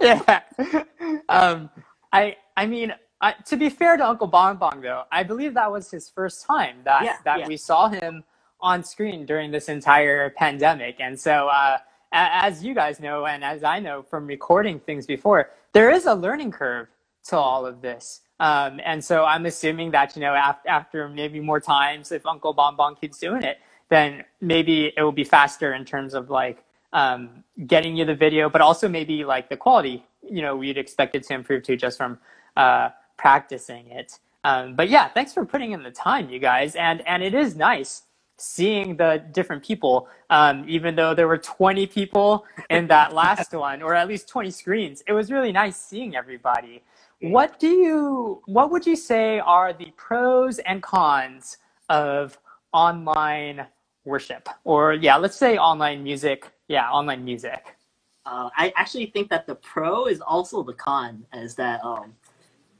yeah, 0.00 0.40
yeah. 0.58 0.84
Um, 1.28 1.70
I 2.12 2.36
I 2.56 2.66
mean, 2.66 2.94
I, 3.20 3.32
to 3.46 3.56
be 3.56 3.68
fair 3.68 3.96
to 3.96 4.08
Uncle 4.08 4.28
Bambang, 4.28 4.82
though, 4.82 5.04
I 5.12 5.22
believe 5.22 5.54
that 5.54 5.70
was 5.70 5.90
his 5.90 6.08
first 6.08 6.44
time 6.44 6.78
that 6.84 7.04
yeah, 7.04 7.16
that 7.24 7.40
yeah. 7.40 7.46
we 7.46 7.56
saw 7.56 7.88
him 7.88 8.24
on 8.60 8.82
screen 8.82 9.26
during 9.26 9.50
this 9.50 9.68
entire 9.68 10.30
pandemic, 10.30 10.96
and 11.00 11.18
so. 11.18 11.48
Uh, 11.48 11.78
as 12.12 12.64
you 12.64 12.72
guys 12.72 13.00
know, 13.00 13.26
and 13.26 13.44
as 13.44 13.62
I 13.64 13.78
know 13.80 14.02
from 14.02 14.26
recording 14.26 14.80
things 14.80 15.06
before, 15.06 15.50
there 15.72 15.90
is 15.90 16.06
a 16.06 16.14
learning 16.14 16.52
curve 16.52 16.86
to 17.24 17.36
all 17.36 17.66
of 17.66 17.82
this. 17.82 18.20
Um, 18.38 18.80
and 18.84 19.04
so 19.04 19.24
I'm 19.24 19.46
assuming 19.46 19.90
that, 19.92 20.14
you 20.14 20.20
know, 20.20 20.34
after, 20.66 21.08
maybe 21.08 21.40
more 21.40 21.60
times, 21.60 22.12
if 22.12 22.24
Uncle 22.26 22.54
Bambang 22.54 23.00
keeps 23.00 23.18
doing 23.18 23.42
it, 23.42 23.58
then 23.88 24.24
maybe 24.40 24.92
it 24.96 25.02
will 25.02 25.12
be 25.12 25.24
faster 25.24 25.74
in 25.74 25.84
terms 25.84 26.14
of 26.14 26.30
like 26.30 26.64
um, 26.92 27.44
getting 27.66 27.96
you 27.96 28.04
the 28.04 28.14
video, 28.14 28.48
but 28.48 28.60
also 28.60 28.88
maybe 28.88 29.24
like 29.24 29.48
the 29.48 29.56
quality, 29.56 30.04
you 30.22 30.42
know, 30.42 30.56
we'd 30.56 30.78
expect 30.78 31.14
it 31.14 31.22
to 31.24 31.34
improve 31.34 31.62
too 31.62 31.76
just 31.76 31.96
from 31.96 32.18
uh, 32.56 32.90
practicing 33.16 33.86
it. 33.88 34.18
Um, 34.44 34.76
but 34.76 34.88
yeah, 34.88 35.08
thanks 35.08 35.32
for 35.32 35.44
putting 35.44 35.72
in 35.72 35.82
the 35.82 35.90
time, 35.90 36.30
you 36.30 36.38
guys. 36.38 36.76
And 36.76 37.06
and 37.06 37.22
it 37.22 37.34
is 37.34 37.56
nice 37.56 38.02
seeing 38.36 38.96
the 38.96 39.24
different 39.32 39.64
people. 39.64 40.08
Um, 40.30 40.64
even 40.68 40.94
though 40.94 41.14
there 41.14 41.28
were 41.28 41.38
20 41.38 41.86
people 41.86 42.44
in 42.70 42.86
that 42.88 43.12
last 43.22 43.52
one, 43.52 43.82
or 43.82 43.94
at 43.94 44.08
least 44.08 44.28
20 44.28 44.50
screens, 44.50 45.02
it 45.06 45.12
was 45.12 45.30
really 45.30 45.52
nice 45.52 45.76
seeing 45.76 46.16
everybody. 46.16 46.82
What 47.20 47.58
do 47.58 47.68
you? 47.68 48.42
What 48.46 48.70
would 48.70 48.86
you 48.86 48.96
say 48.96 49.38
are 49.40 49.72
the 49.72 49.92
pros 49.96 50.58
and 50.60 50.82
cons 50.82 51.58
of 51.88 52.38
online 52.72 53.66
worship 54.06 54.48
or 54.64 54.94
yeah 54.94 55.16
let's 55.16 55.36
say 55.36 55.58
online 55.58 56.02
music 56.02 56.50
yeah 56.68 56.88
online 56.90 57.24
music 57.24 57.76
uh, 58.24 58.48
i 58.56 58.72
actually 58.76 59.06
think 59.06 59.28
that 59.28 59.46
the 59.46 59.54
pro 59.56 60.06
is 60.06 60.20
also 60.20 60.62
the 60.62 60.72
con 60.72 61.24
is 61.34 61.54
that 61.56 61.82
um, 61.84 62.14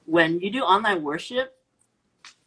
when 0.06 0.38
you 0.40 0.50
do 0.50 0.60
online 0.60 1.02
worship 1.02 1.56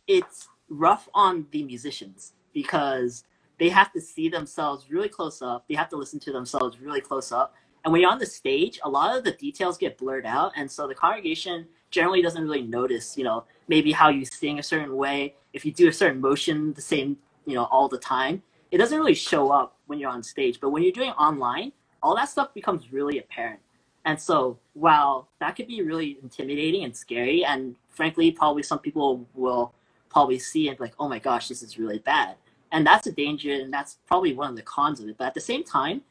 it's 0.08 0.48
rough 0.70 1.10
on 1.14 1.46
the 1.52 1.64
musicians 1.64 2.34
because 2.62 3.24
they 3.58 3.70
have 3.70 3.92
to 3.94 4.02
see 4.02 4.28
themselves 4.28 4.92
really 4.92 5.08
close 5.08 5.42
up. 5.42 5.66
They 5.70 5.76
have 5.76 5.88
to 5.90 5.96
listen 5.96 6.20
to 6.22 6.32
themselves 6.34 6.80
really 6.82 7.00
close 7.00 7.32
up. 7.32 7.56
And 7.84 7.94
when 7.94 8.02
you're 8.02 8.12
on 8.12 8.20
the 8.20 8.26
stage, 8.26 8.80
a 8.84 8.90
lot 8.90 9.18
of 9.18 9.24
the 9.24 9.32
details 9.32 9.78
get 9.78 9.98
blurred 9.98 10.26
out, 10.26 10.52
and 10.58 10.70
so 10.70 10.86
the 10.86 10.94
congregation 10.94 11.66
generally 11.90 12.22
doesn't 12.22 12.44
really 12.44 12.62
notice, 12.62 13.18
you 13.18 13.24
know, 13.24 13.46
maybe 13.70 13.94
how 13.94 14.10
you 14.10 14.26
sing 14.26 14.60
a 14.60 14.64
certain 14.64 14.98
way, 14.98 15.36
if 15.54 15.64
you 15.66 15.72
do 15.72 15.88
a 15.88 15.94
certain 15.94 16.20
motion 16.20 16.74
the 16.74 16.82
same, 16.82 17.18
you 17.46 17.56
know, 17.56 17.64
all 17.66 17.88
the 17.88 17.98
time. 17.98 18.44
It 18.72 18.78
doesn't 18.78 19.00
really 19.00 19.16
show 19.16 19.50
up 19.50 19.78
when 19.88 19.98
you're 20.00 20.12
on 20.12 20.22
stage, 20.22 20.60
but 20.60 20.72
when 20.72 20.84
you're 20.84 20.92
doing 20.92 21.12
online, 21.12 21.72
all 22.04 22.16
that 22.18 22.28
stuff 22.28 22.54
becomes 22.54 22.92
really 22.92 23.20
apparent. 23.20 23.62
And 24.04 24.20
so, 24.20 24.60
while 24.74 25.30
that 25.40 25.56
could 25.56 25.68
be 25.68 25.82
really 25.82 26.18
intimidating 26.22 26.84
and 26.84 26.96
scary, 26.96 27.46
and 27.46 27.76
frankly, 27.90 28.32
probably 28.32 28.64
some 28.64 28.80
people 28.80 29.26
will 29.34 29.74
probably 30.10 30.40
see 30.40 30.70
it 30.70 30.80
like, 30.80 30.94
oh 31.00 31.08
my 31.08 31.20
gosh, 31.20 31.48
this 31.48 31.64
is 31.64 31.80
really 31.80 32.00
bad. 32.00 32.36
And 32.72 32.86
that's 32.86 33.08
a 33.08 33.12
danger, 33.12 33.52
and 33.54 33.74
that's 33.74 33.98
probably 34.06 34.34
one 34.34 34.50
of 34.50 34.56
the 34.56 34.62
cons 34.62 35.00
of 35.00 35.08
it. 35.10 35.18
But 35.18 35.28
at 35.28 35.34
the 35.34 35.42
same 35.42 35.64
time, 35.64 36.02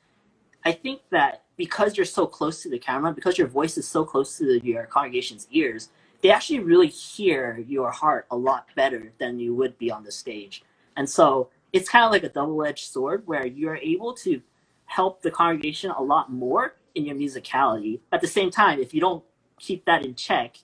I 0.64 0.72
think 0.72 1.02
that 1.10 1.44
because 1.56 1.96
you're 1.96 2.06
so 2.06 2.26
close 2.26 2.62
to 2.62 2.68
the 2.68 2.78
camera, 2.78 3.12
because 3.12 3.38
your 3.38 3.46
voice 3.46 3.78
is 3.78 3.86
so 3.86 4.04
close 4.04 4.38
to 4.38 4.60
your 4.64 4.86
congregation's 4.86 5.46
ears, 5.50 5.90
they 6.20 6.30
actually 6.30 6.60
really 6.60 6.88
hear 6.88 7.64
your 7.66 7.90
heart 7.90 8.26
a 8.30 8.36
lot 8.36 8.66
better 8.74 9.12
than 9.18 9.38
you 9.38 9.54
would 9.54 9.78
be 9.78 9.90
on 9.90 10.02
the 10.02 10.10
stage. 10.12 10.64
And 10.96 11.08
so 11.08 11.50
it's 11.72 11.88
kind 11.88 12.04
of 12.04 12.10
like 12.10 12.24
a 12.24 12.28
double 12.28 12.64
edged 12.64 12.90
sword 12.90 13.22
where 13.26 13.46
you're 13.46 13.76
able 13.76 14.14
to 14.14 14.42
help 14.86 15.22
the 15.22 15.30
congregation 15.30 15.90
a 15.90 16.02
lot 16.02 16.32
more 16.32 16.74
in 16.94 17.04
your 17.04 17.14
musicality. 17.14 18.00
At 18.10 18.20
the 18.20 18.26
same 18.26 18.50
time, 18.50 18.80
if 18.80 18.92
you 18.92 19.00
don't 19.00 19.22
keep 19.60 19.84
that 19.84 20.04
in 20.04 20.14
check, 20.14 20.56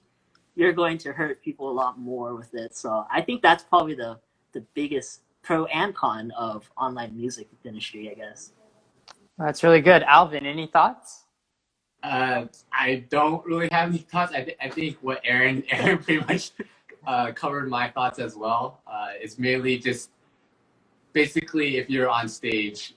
you're 0.57 0.73
going 0.73 0.99
to 0.99 1.13
hurt 1.13 1.43
people 1.43 1.71
a 1.71 1.73
lot 1.73 1.99
more 1.99 2.35
with 2.35 2.55
it. 2.55 2.75
So 2.75 3.07
I 3.11 3.21
think 3.21 3.43
that's 3.43 3.65
probably 3.65 3.95
the, 3.95 4.19
the 4.53 4.61
biggest 4.75 5.21
pro 5.45 5.67
and 5.67 5.95
con 5.95 6.33
of 6.33 6.69
online 6.77 7.17
music 7.17 7.47
industry, 7.65 8.11
I 8.11 8.15
guess. 8.15 8.53
That's 9.39 9.63
really 9.63 9.81
good. 9.81 10.03
Alvin, 10.05 10.47
any 10.47 10.67
thoughts? 10.67 11.25
Uh, 12.03 12.47
I 12.73 13.05
don't 13.11 13.45
really 13.45 13.69
have 13.71 13.91
any 13.91 13.99
thoughts. 13.99 14.33
I, 14.33 14.43
th- 14.43 14.57
I 14.61 14.69
think 14.69 14.97
what 15.01 15.21
Aaron 15.25 15.63
Aaron 15.71 15.99
pretty 15.99 16.25
much 16.27 16.51
uh, 17.07 17.33
covered 17.33 17.69
my 17.69 17.91
thoughts 17.91 18.19
as 18.19 18.35
well. 18.35 18.81
Uh, 18.87 19.09
it's 19.21 19.39
mainly 19.39 19.79
just 19.79 20.11
basically 21.13 21.77
if 21.77 21.89
you're 21.91 22.09
on 22.09 22.29
stage, 22.29 22.95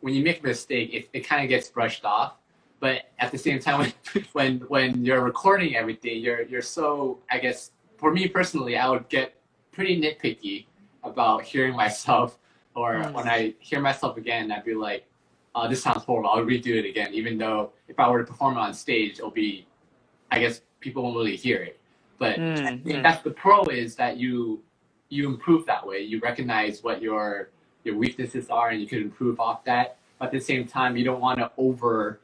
when 0.00 0.14
you 0.14 0.22
make 0.22 0.40
a 0.40 0.46
mistake, 0.46 0.92
it, 0.92 1.08
it 1.12 1.20
kind 1.20 1.42
of 1.42 1.48
gets 1.48 1.68
brushed 1.68 2.04
off. 2.04 2.34
But 2.78 3.02
at 3.18 3.32
the 3.32 3.38
same 3.38 3.58
time, 3.58 3.80
when, 3.80 4.24
when 4.32 4.58
when 4.68 5.04
you're 5.04 5.22
recording 5.22 5.76
everything, 5.76 6.20
you're 6.20 6.42
you're 6.42 6.62
so 6.62 7.18
I 7.30 7.38
guess 7.38 7.72
for 7.96 8.12
me 8.12 8.28
personally, 8.28 8.76
I 8.76 8.88
would 8.88 9.08
get 9.08 9.34
pretty 9.72 10.00
nitpicky 10.00 10.66
about 11.06 11.42
hearing 11.42 11.74
myself, 11.74 12.38
or 12.74 12.94
mm. 12.96 13.12
when 13.12 13.28
I 13.28 13.54
hear 13.58 13.80
myself 13.80 14.16
again, 14.16 14.52
I'd 14.52 14.64
be 14.64 14.74
like, 14.74 15.06
oh, 15.54 15.68
"This 15.68 15.82
sounds 15.82 16.04
horrible. 16.04 16.30
I'll 16.30 16.44
redo 16.44 16.76
it 16.76 16.88
again." 16.88 17.14
Even 17.14 17.38
though 17.38 17.72
if 17.88 17.98
I 17.98 18.08
were 18.10 18.20
to 18.20 18.26
perform 18.26 18.56
it 18.56 18.60
on 18.60 18.74
stage, 18.74 19.18
it'll 19.18 19.30
be, 19.30 19.66
I 20.30 20.40
guess 20.40 20.60
people 20.80 21.02
won't 21.02 21.16
really 21.16 21.36
hear 21.36 21.62
it. 21.62 21.78
But 22.18 22.38
mm. 22.38 22.82
Think 22.84 23.02
that's 23.02 23.22
the 23.22 23.30
pro 23.30 23.64
is 23.64 23.96
that 23.96 24.16
you 24.16 24.62
you 25.08 25.28
improve 25.28 25.66
that 25.66 25.86
way. 25.86 26.00
You 26.00 26.20
recognize 26.20 26.82
what 26.82 27.00
your 27.02 27.50
your 27.84 27.96
weaknesses 27.96 28.50
are, 28.50 28.70
and 28.70 28.80
you 28.80 28.86
can 28.86 29.00
improve 29.00 29.40
off 29.40 29.64
that. 29.64 29.98
But 30.18 30.26
at 30.26 30.32
the 30.32 30.40
same 30.40 30.66
time, 30.66 30.96
you 30.96 31.04
don't 31.04 31.20
want 31.20 31.38
to 31.38 31.50
over 31.56 32.20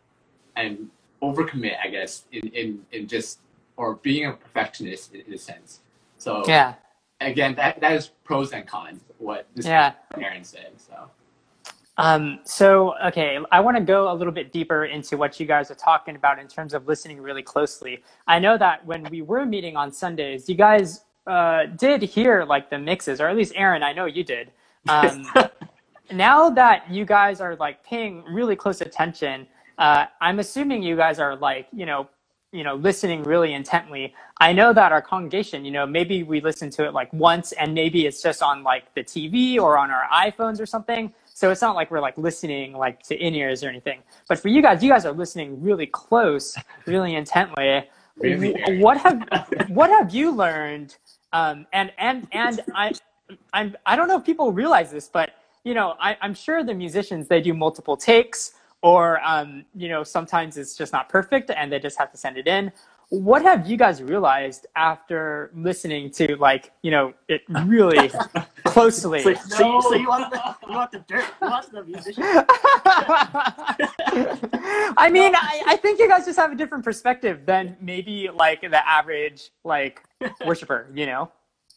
and 0.57 0.91
overcommit, 1.23 1.77
I 1.83 1.89
guess, 1.89 2.25
in, 2.33 2.49
in, 2.49 2.87
in 2.91 3.07
just 3.07 3.39
or 3.77 3.95
being 3.97 4.27
a 4.27 4.33
perfectionist 4.33 5.15
in, 5.15 5.23
in 5.23 5.33
a 5.33 5.39
sense. 5.39 5.81
So 6.19 6.43
yeah, 6.47 6.75
again, 7.26 7.55
that 7.57 7.81
that 7.81 7.93
is 7.93 8.09
pros 8.25 8.52
and 8.52 8.67
cons. 8.67 9.00
What 9.19 9.47
this 9.55 9.67
yeah. 9.67 9.93
Aaron 10.17 10.45
said. 10.45 10.73
So. 10.76 11.11
Um, 11.99 12.41
so, 12.45 12.95
okay, 13.05 13.38
I 13.52 13.61
want 13.61 13.76
to 13.76 13.83
go 13.83 14.11
a 14.11 14.14
little 14.14 14.33
bit 14.33 14.50
deeper 14.50 14.87
into 14.87 15.19
what 15.19 15.38
you 15.38 15.45
guys 15.45 15.71
are 15.71 15.75
talking 15.75 16.17
about 16.17 16.38
in 16.38 16.49
terms 16.49 16.73
of 16.73 16.88
listening 16.88 17.21
really 17.21 17.43
closely. 17.43 18.02
I 18.26 18.38
know 18.38 18.57
that 18.57 18.85
when 18.87 19.05
we 19.05 19.21
were 19.21 19.45
meeting 19.45 19.76
on 19.76 19.93
Sundays, 19.93 20.49
you 20.49 20.55
guys 20.55 21.05
uh, 21.26 21.67
did 21.67 22.02
hear 22.02 22.45
like 22.45 22.71
the 22.71 22.79
mixes, 22.79 23.21
or 23.21 23.29
at 23.29 23.37
least 23.37 23.52
Aaron, 23.57 23.83
I 23.83 23.93
know 23.93 24.07
you 24.07 24.25
did. 24.25 24.50
Um, 24.88 25.26
now 26.12 26.50
that 26.50 26.91
you 26.91 27.05
guys 27.05 27.41
are 27.41 27.57
like 27.57 27.85
paying 27.85 28.25
really 28.25 28.57
close 28.57 28.81
attention, 28.81 29.47
uh, 29.79 30.07
I'm 30.21 30.38
assuming 30.38 30.83
you 30.83 30.97
guys 30.97 31.19
are 31.19 31.37
like, 31.37 31.69
you 31.73 31.87
know, 31.87 32.09
you 32.53 32.63
know, 32.63 32.75
listening 32.75 33.23
really 33.23 33.55
intently. 33.55 34.15
I 34.39 34.53
know 34.53 34.73
that 34.75 34.93
our 34.93 35.01
congregation, 35.01 35.65
you 35.65 35.71
know, 35.71 35.87
maybe 35.87 36.23
we 36.23 36.41
listen 36.41 36.69
to 36.71 36.85
it 36.85 36.93
like 36.93 37.11
once 37.13 37.53
and 37.53 37.73
maybe 37.73 38.07
it's 38.07 38.23
just 38.23 38.43
on 38.43 38.63
like 38.63 38.95
the 38.95 39.03
TV 39.03 39.59
or 39.59 39.79
on 39.79 39.91
our 39.91 40.07
iPhones 40.13 40.61
or 40.61 40.67
something. 40.67 41.13
So 41.35 41.51
it's 41.51 41.63
not 41.63 41.75
like 41.75 41.91
we're 41.91 42.01
like 42.01 42.19
listening 42.19 42.75
like 42.75 43.03
to 43.05 43.17
in 43.17 43.35
ears 43.35 43.65
or 43.65 43.69
anything. 43.69 44.03
But 44.29 44.39
for 44.39 44.49
you 44.49 44.61
guys, 44.61 44.83
you 44.83 44.91
guys 44.91 45.07
are 45.07 45.13
listening 45.13 45.63
really 45.63 45.87
close, 45.87 46.57
really 46.87 47.15
intently. 47.15 47.85
Really? 48.19 48.79
What 48.79 48.99
have 48.99 49.27
what 49.69 49.89
have 49.89 50.15
you 50.15 50.31
learned? 50.31 50.97
Um, 51.33 51.67
and 51.73 51.91
and 51.97 52.29
and 52.33 52.61
I 52.75 52.93
I'm 53.55 53.75
I 53.87 53.97
don't 53.97 54.09
know 54.09 54.19
if 54.19 54.25
people 54.25 54.53
realize 54.53 54.91
this, 54.91 55.09
but 55.09 55.31
you 55.65 55.73
know, 55.73 55.95
I, 55.99 56.19
I'm 56.21 56.35
sure 56.35 56.63
the 56.63 56.75
musicians 56.75 57.29
they 57.29 57.41
do 57.41 57.55
multiple 57.55 57.97
takes 57.97 58.53
or 58.83 59.21
um, 59.25 59.65
you 59.75 59.89
know 59.89 60.03
sometimes 60.03 60.57
it's 60.57 60.77
just 60.77 60.93
not 60.93 61.09
perfect 61.09 61.51
and 61.51 61.73
they 61.73 61.79
just 61.79 61.99
have 61.99 62.11
to 62.12 62.19
send 62.19 62.37
it 62.37 62.47
in. 62.47 62.73
What 63.09 63.43
have 63.43 63.69
you 63.69 63.77
guys 63.77 64.03
realized 64.03 64.67
after 64.75 65.51
listening 65.55 66.11
to 66.12 66.37
like 66.37 66.73
you 66.83 66.91
know 66.91 67.15
it 67.29 67.43
really 67.49 68.11
closely? 68.65 69.23
So, 69.23 69.35
so, 69.35 69.81
so, 69.81 69.95
you 69.95 70.09
want 70.09 70.31
the 70.31 70.57
you 70.69 70.75
want 70.75 70.93
the 70.93 70.99
dirt 71.01 71.25
you 71.41 71.49
want 71.49 71.71
the 71.73 71.85
musician? 71.85 72.25
I 74.97 75.09
mean 75.11 75.35
I, 75.35 75.62
I 75.67 75.77
think 75.77 75.99
you 76.01 76.09
guys 76.09 76.25
just 76.27 76.39
have 76.39 76.53
a 76.53 76.57
different 76.57 76.85
perspective 76.85 77.47
than 77.47 77.77
maybe 77.81 78.29
like 78.33 78.62
the 78.62 78.89
average 78.89 79.51
like 79.65 80.03
worshiper 80.45 80.89
you 80.95 81.07
know? 81.07 81.31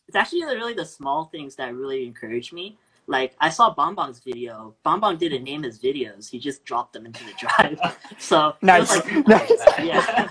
It's 0.08 0.16
actually 0.16 0.44
really 0.44 0.74
the 0.74 0.86
small 0.86 1.26
things 1.26 1.56
that 1.56 1.74
really 1.74 2.06
encourage 2.06 2.54
me 2.54 2.78
like 3.08 3.36
I 3.40 3.50
saw 3.50 3.74
Bonbon's 3.74 4.20
video. 4.20 4.76
Bonbon 4.84 5.18
didn't 5.18 5.44
name 5.44 5.64
his 5.64 5.80
videos; 5.80 6.30
he 6.30 6.40
just 6.40 6.64
dropped 6.66 6.94
them 6.94 7.06
into 7.06 7.24
the 7.24 7.34
drive. 7.38 7.80
so 8.18 8.56
nice. 8.62 8.96
Like, 8.96 9.28
nice. 9.28 9.52
Yeah, 9.80 10.28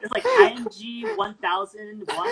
it's 0.00 0.12
like 0.12 0.24
IMG 0.24 1.16
one 1.16 1.34
thousand 1.34 2.02
one, 2.14 2.30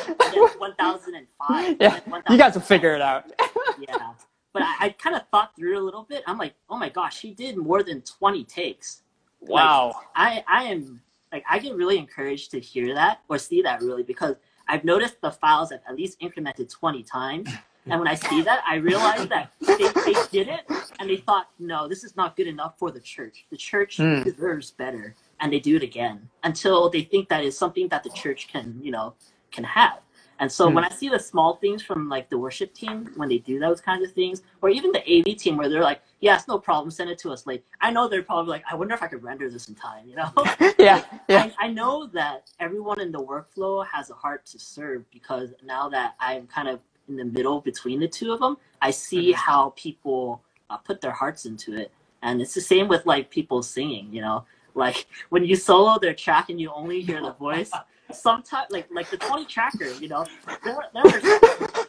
one 0.59 0.75
thousand 0.75 1.15
and 1.15 1.27
five. 1.39 1.77
Yeah, 1.81 2.01
1, 2.07 2.23
you 2.31 2.39
guys 2.39 2.55
will 2.55 2.63
figure 2.63 2.95
it 2.95 3.03
out. 3.03 3.31
yeah, 3.79 4.13
but 4.53 4.63
I, 4.63 4.77
I 4.81 4.89
kind 4.91 5.15
of 5.15 5.23
thought 5.31 5.55
through 5.57 5.79
a 5.79 5.85
little 5.85 6.05
bit. 6.05 6.25
I'm 6.27 6.39
like, 6.39 6.55
oh 6.69 6.77
my 6.77 6.89
gosh, 6.89 7.21
he 7.21 7.33
did 7.33 7.57
more 7.57 7.83
than 7.83 8.03
twenty 8.03 8.45
takes. 8.45 9.03
Wow. 9.41 9.89
Like, 9.95 10.07
I 10.17 10.45
I 10.49 10.65
am 10.65 11.01
like 11.33 11.45
I 11.49 11.59
get 11.59 11.77
really 11.77 11.99
encouraged 11.99 12.51
to 12.53 12.61
hear 12.61 12.95
that 12.95 13.21
or 13.29 13.39
see 13.39 13.63
that 13.63 13.81
really 13.81 14.03
because 14.03 14.35
I've 14.69 14.85
noticed 14.85 15.21
the 15.21 15.31
files 15.31 15.71
have 15.71 15.83
at 15.89 15.95
least 15.95 16.21
incremented 16.21 16.71
twenty 16.71 17.03
times. 17.03 17.49
And 17.87 18.01
when 18.01 18.09
I 18.09 18.15
see 18.15 18.43
that, 18.43 18.63
I 18.67 18.77
realize 18.77 19.27
that 19.29 19.53
they, 19.61 19.77
they 19.77 20.15
did 20.33 20.49
it 20.49 20.63
and 20.99 21.09
they 21.09 21.19
thought, 21.19 21.49
no, 21.59 21.87
this 21.87 22.03
is 22.03 22.17
not 22.17 22.37
good 22.37 22.47
enough 22.47 22.79
for 22.79 22.91
the 22.91 23.01
church. 23.01 23.45
The 23.51 23.57
church 23.57 23.99
mm. 23.99 24.25
deserves 24.25 24.71
better. 24.71 25.15
And 25.41 25.53
they 25.53 25.61
do 25.61 25.77
it 25.77 25.83
again 25.83 26.29
until 26.45 26.89
they 26.89 27.03
think 27.03 27.29
that 27.29 27.45
is 27.45 27.59
something 27.59 27.89
that 27.89 28.03
the 28.03 28.11
church 28.11 28.49
can, 28.49 28.79
you 28.81 28.91
know, 28.91 29.15
can 29.51 29.65
have. 29.65 30.01
And 30.41 30.51
so 30.51 30.69
mm. 30.69 30.75
when 30.75 30.85
I 30.85 30.89
see 30.89 31.09
the 31.09 31.19
small 31.19 31.57
things 31.57 31.83
from 31.83 32.09
like 32.09 32.29
the 32.29 32.39
worship 32.39 32.75
team 32.75 33.11
when 33.17 33.29
they 33.29 33.39
do 33.39 33.59
those 33.59 33.81
kinds 33.81 34.05
of 34.05 34.13
things, 34.13 34.43
or 34.63 34.69
even 34.69 34.91
the 34.93 35.01
AV 35.01 35.37
team 35.37 35.57
where 35.57 35.69
they're 35.69 35.83
like, 35.83 36.03
"Yeah, 36.21 36.35
it's 36.35 36.49
no 36.49 36.59
problem, 36.59 36.91
send 36.91 37.11
it 37.11 37.19
to 37.19 37.31
us 37.31 37.47
late." 37.47 37.65
I 37.81 37.91
know 37.91 38.09
they're 38.09 38.23
probably 38.23 38.51
like, 38.51 38.65
"I 38.71 38.75
wonder 38.75 38.95
if 38.95 39.03
I 39.03 39.07
could 39.07 39.23
render 39.23 39.49
this 39.49 39.69
in 39.69 39.75
time," 39.75 40.09
you 40.09 40.17
know? 40.17 40.33
yeah, 40.79 41.05
yeah. 41.29 41.51
I, 41.59 41.67
I, 41.67 41.69
know 41.69 42.09
that 42.09 42.51
everyone 42.59 43.01
in 43.01 43.13
the 43.13 43.23
workflow 43.23 43.87
has 43.87 44.11
a 44.11 44.15
heart 44.15 44.45
to 44.47 44.59
serve 44.59 45.09
because 45.13 45.51
now 45.63 45.89
that 45.91 46.15
I'm 46.19 46.47
kind 46.47 46.69
of 46.69 46.81
in 47.09 47.17
the 47.17 47.25
middle 47.25 47.61
between 47.61 48.01
the 48.01 48.09
two 48.09 48.33
of 48.33 48.41
them, 48.41 48.57
I 48.81 48.91
see 48.91 49.31
mm-hmm. 49.31 49.39
how 49.39 49.73
people 49.77 50.43
uh, 50.71 50.77
put 50.77 51.01
their 51.01 51.13
hearts 51.13 51.47
into 51.47 51.75
it. 51.77 51.91
And 52.23 52.41
it's 52.41 52.55
the 52.55 52.61
same 52.61 52.89
with 52.89 53.05
like 53.07 53.31
people 53.31 53.63
singing, 53.63 54.09
you 54.13 54.23
know, 54.23 54.45
like 54.75 55.07
when 55.29 55.45
you 55.45 55.57
solo 55.57 55.99
their 55.99 56.15
track 56.15 56.49
and 56.49 56.61
you 56.61 56.71
only 56.75 57.01
hear 57.01 57.21
the 57.21 57.33
voice. 57.33 57.71
Sometimes, 58.13 58.67
like 58.71 58.87
like 58.93 59.11
the 59.11 59.17
Tony 59.17 59.47
Tracker, 59.47 59.91
you 59.95 60.09
know, 60.09 60.27
there, 60.63 60.77
there 60.93 61.03
were 61.05 61.87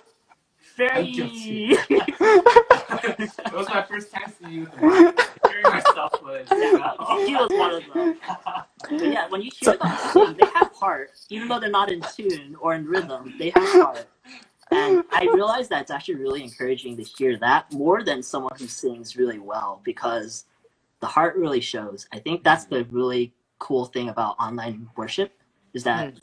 very. 0.77 1.09
it 1.09 1.89
was 3.53 3.67
my 3.69 3.83
first 3.83 4.11
time 4.11 4.31
seeing 4.39 4.53
you. 4.53 4.67
Hearing 4.79 5.63
myself 5.63 6.21
was. 6.21 6.47
Yeah, 6.51 7.25
he 7.25 7.35
was 7.35 7.49
one 7.51 7.73
of 7.73 7.83
them. 7.93 8.17
But 8.89 9.11
yeah, 9.11 9.27
when 9.29 9.41
you 9.41 9.51
hear 9.53 9.77
them 9.77 9.97
sing, 10.11 10.37
they 10.39 10.45
have 10.53 10.71
heart, 10.73 11.11
even 11.29 11.47
though 11.47 11.59
they're 11.59 11.69
not 11.69 11.91
in 11.91 12.03
tune 12.15 12.55
or 12.59 12.75
in 12.75 12.85
rhythm. 12.85 13.33
They 13.37 13.51
have 13.51 13.69
heart. 13.69 14.07
And 14.71 15.03
I 15.11 15.27
realize 15.33 15.67
that 15.69 15.81
it's 15.81 15.91
actually 15.91 16.15
really 16.15 16.43
encouraging 16.43 16.97
to 16.97 17.03
hear 17.03 17.37
that 17.37 17.71
more 17.71 18.03
than 18.03 18.23
someone 18.23 18.53
who 18.57 18.67
sings 18.67 19.15
really 19.15 19.39
well 19.39 19.81
because 19.83 20.45
the 21.01 21.07
heart 21.07 21.35
really 21.35 21.61
shows. 21.61 22.07
I 22.11 22.19
think 22.19 22.43
that's 22.43 22.65
the 22.65 22.85
really 22.85 23.33
cool 23.59 23.85
thing 23.85 24.09
about 24.09 24.35
online 24.39 24.89
worship 24.97 25.31
is 25.73 25.83
that 25.83 26.15
mm. 26.15 26.19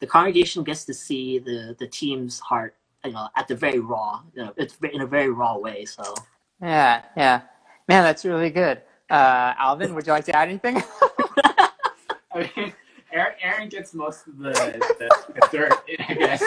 the 0.00 0.06
congregation 0.06 0.64
gets 0.64 0.84
to 0.86 0.94
see 0.94 1.38
the 1.38 1.76
the 1.78 1.86
team's 1.86 2.40
heart, 2.40 2.74
you 3.04 3.12
know, 3.12 3.28
at 3.36 3.46
the 3.46 3.54
very 3.54 3.78
raw, 3.78 4.22
you 4.34 4.44
know, 4.44 4.52
it's 4.56 4.76
in 4.92 5.02
a 5.02 5.06
very 5.06 5.30
raw 5.30 5.58
way. 5.58 5.84
So 5.84 6.14
Yeah, 6.62 7.02
yeah. 7.16 7.42
Man, 7.88 8.02
that's 8.02 8.24
really 8.24 8.50
good. 8.50 8.80
Uh, 9.08 9.54
Alvin, 9.58 9.94
would 9.94 10.06
you 10.06 10.12
like 10.12 10.24
to 10.24 10.34
add 10.36 10.48
anything? 10.48 10.76
I 12.34 12.50
mean, 12.56 12.72
Aaron, 13.16 13.34
Aaron 13.42 13.68
gets 13.68 13.94
most 13.94 14.26
of 14.26 14.38
the, 14.38 14.50
the, 14.98 15.10
the 15.34 15.48
dirt, 15.50 15.72
I 16.08 16.14
guess. 16.14 16.42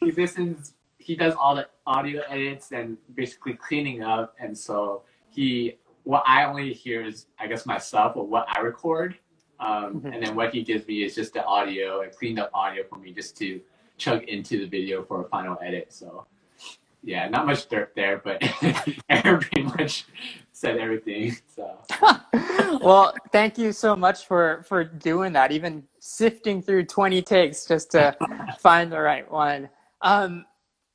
he 0.00 0.12
listens, 0.12 0.74
he 0.98 1.16
does 1.16 1.34
all 1.34 1.54
the 1.56 1.66
audio 1.86 2.22
edits 2.28 2.72
and 2.72 2.96
basically 3.14 3.54
cleaning 3.54 4.02
up. 4.02 4.34
And 4.38 4.56
so 4.56 5.02
he, 5.30 5.78
what 6.04 6.22
I 6.26 6.44
only 6.44 6.72
hear 6.72 7.04
is, 7.04 7.26
I 7.38 7.46
guess, 7.46 7.64
myself 7.66 8.16
or 8.16 8.26
what 8.26 8.46
I 8.48 8.60
record. 8.60 9.16
Um, 9.58 10.00
Mhm. 10.02 10.14
And 10.14 10.22
then 10.26 10.34
what 10.36 10.52
he 10.52 10.62
gives 10.62 10.86
me 10.86 11.02
is 11.02 11.14
just 11.14 11.32
the 11.32 11.42
audio 11.44 12.02
and 12.02 12.12
cleaned 12.12 12.38
up 12.38 12.50
audio 12.52 12.84
for 12.88 12.96
me 12.98 13.12
just 13.12 13.36
to 13.38 13.58
chug 13.96 14.24
into 14.24 14.58
the 14.58 14.66
video 14.66 15.02
for 15.02 15.22
a 15.22 15.28
final 15.30 15.56
edit. 15.64 15.92
So, 15.94 16.26
yeah, 17.06 17.28
not 17.28 17.46
much 17.46 17.68
dirt 17.68 17.92
there, 17.94 18.20
but 18.22 18.42
Aaron 19.08 19.40
pretty 19.40 19.62
much 19.62 20.06
said 20.52 20.76
everything. 20.76 21.36
So, 21.54 21.78
well, 22.82 23.14
thank 23.30 23.56
you 23.56 23.72
so 23.72 23.94
much 23.94 24.26
for 24.26 24.64
for 24.68 24.82
doing 24.82 25.32
that. 25.34 25.52
Even 25.52 25.84
sifting 26.00 26.60
through 26.60 26.86
20 26.86 27.22
takes 27.22 27.64
just 27.64 27.92
to 27.92 28.16
find 28.58 28.90
the 28.90 29.00
right 29.00 29.30
one. 29.30 29.68
Um, 30.02 30.44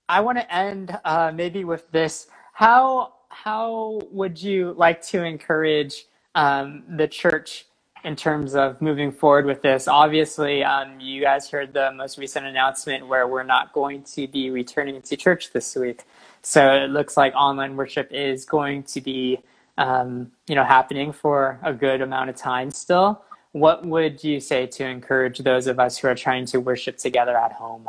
I 0.10 0.20
want 0.20 0.38
to 0.38 0.54
end 0.54 0.98
uh, 1.06 1.32
maybe 1.34 1.64
with 1.64 1.90
this. 1.92 2.28
How 2.54 3.14
how 3.30 4.02
would 4.12 4.42
you 4.42 4.74
like 4.78 5.02
to 5.08 5.24
encourage 5.24 6.06
um, 6.36 6.84
the 6.98 7.08
church 7.08 7.68
in 8.04 8.16
terms 8.16 8.56
of 8.56 8.82
moving 8.82 9.12
forward 9.12 9.46
with 9.46 9.62
this? 9.62 9.88
Obviously, 9.88 10.64
um, 10.64 11.00
you 11.00 11.22
guys 11.22 11.50
heard 11.50 11.74
the 11.74 11.92
most 11.92 12.18
recent 12.18 12.46
announcement 12.46 13.08
where 13.08 13.28
we're 13.28 13.44
not 13.44 13.74
going 13.74 14.04
to 14.04 14.28
be 14.28 14.50
returning 14.50 15.02
to 15.02 15.18
church 15.18 15.52
this 15.52 15.76
week. 15.76 16.04
So 16.42 16.74
it 16.74 16.90
looks 16.90 17.18
like 17.18 17.34
online 17.36 17.76
worship 17.76 18.12
is 18.12 18.46
going 18.46 18.84
to 18.84 19.02
be 19.02 19.40
um, 19.78 20.32
you 20.48 20.56
know, 20.56 20.64
happening 20.64 21.12
for 21.14 21.60
a 21.64 21.74
good 21.74 22.02
amount 22.02 22.30
of 22.30 22.36
time 22.36 22.72
still. 22.72 23.24
What 23.54 23.86
would 23.86 24.24
you 24.24 24.40
say 24.40 24.68
to 24.68 24.86
encourage 24.86 25.40
those 25.40 25.68
of 25.68 25.80
us 25.80 25.98
who 25.98 26.08
are 26.08 26.16
trying 26.16 26.46
to 26.48 26.60
worship 26.60 26.98
together 26.98 27.38
at 27.38 27.54
home? 27.54 27.88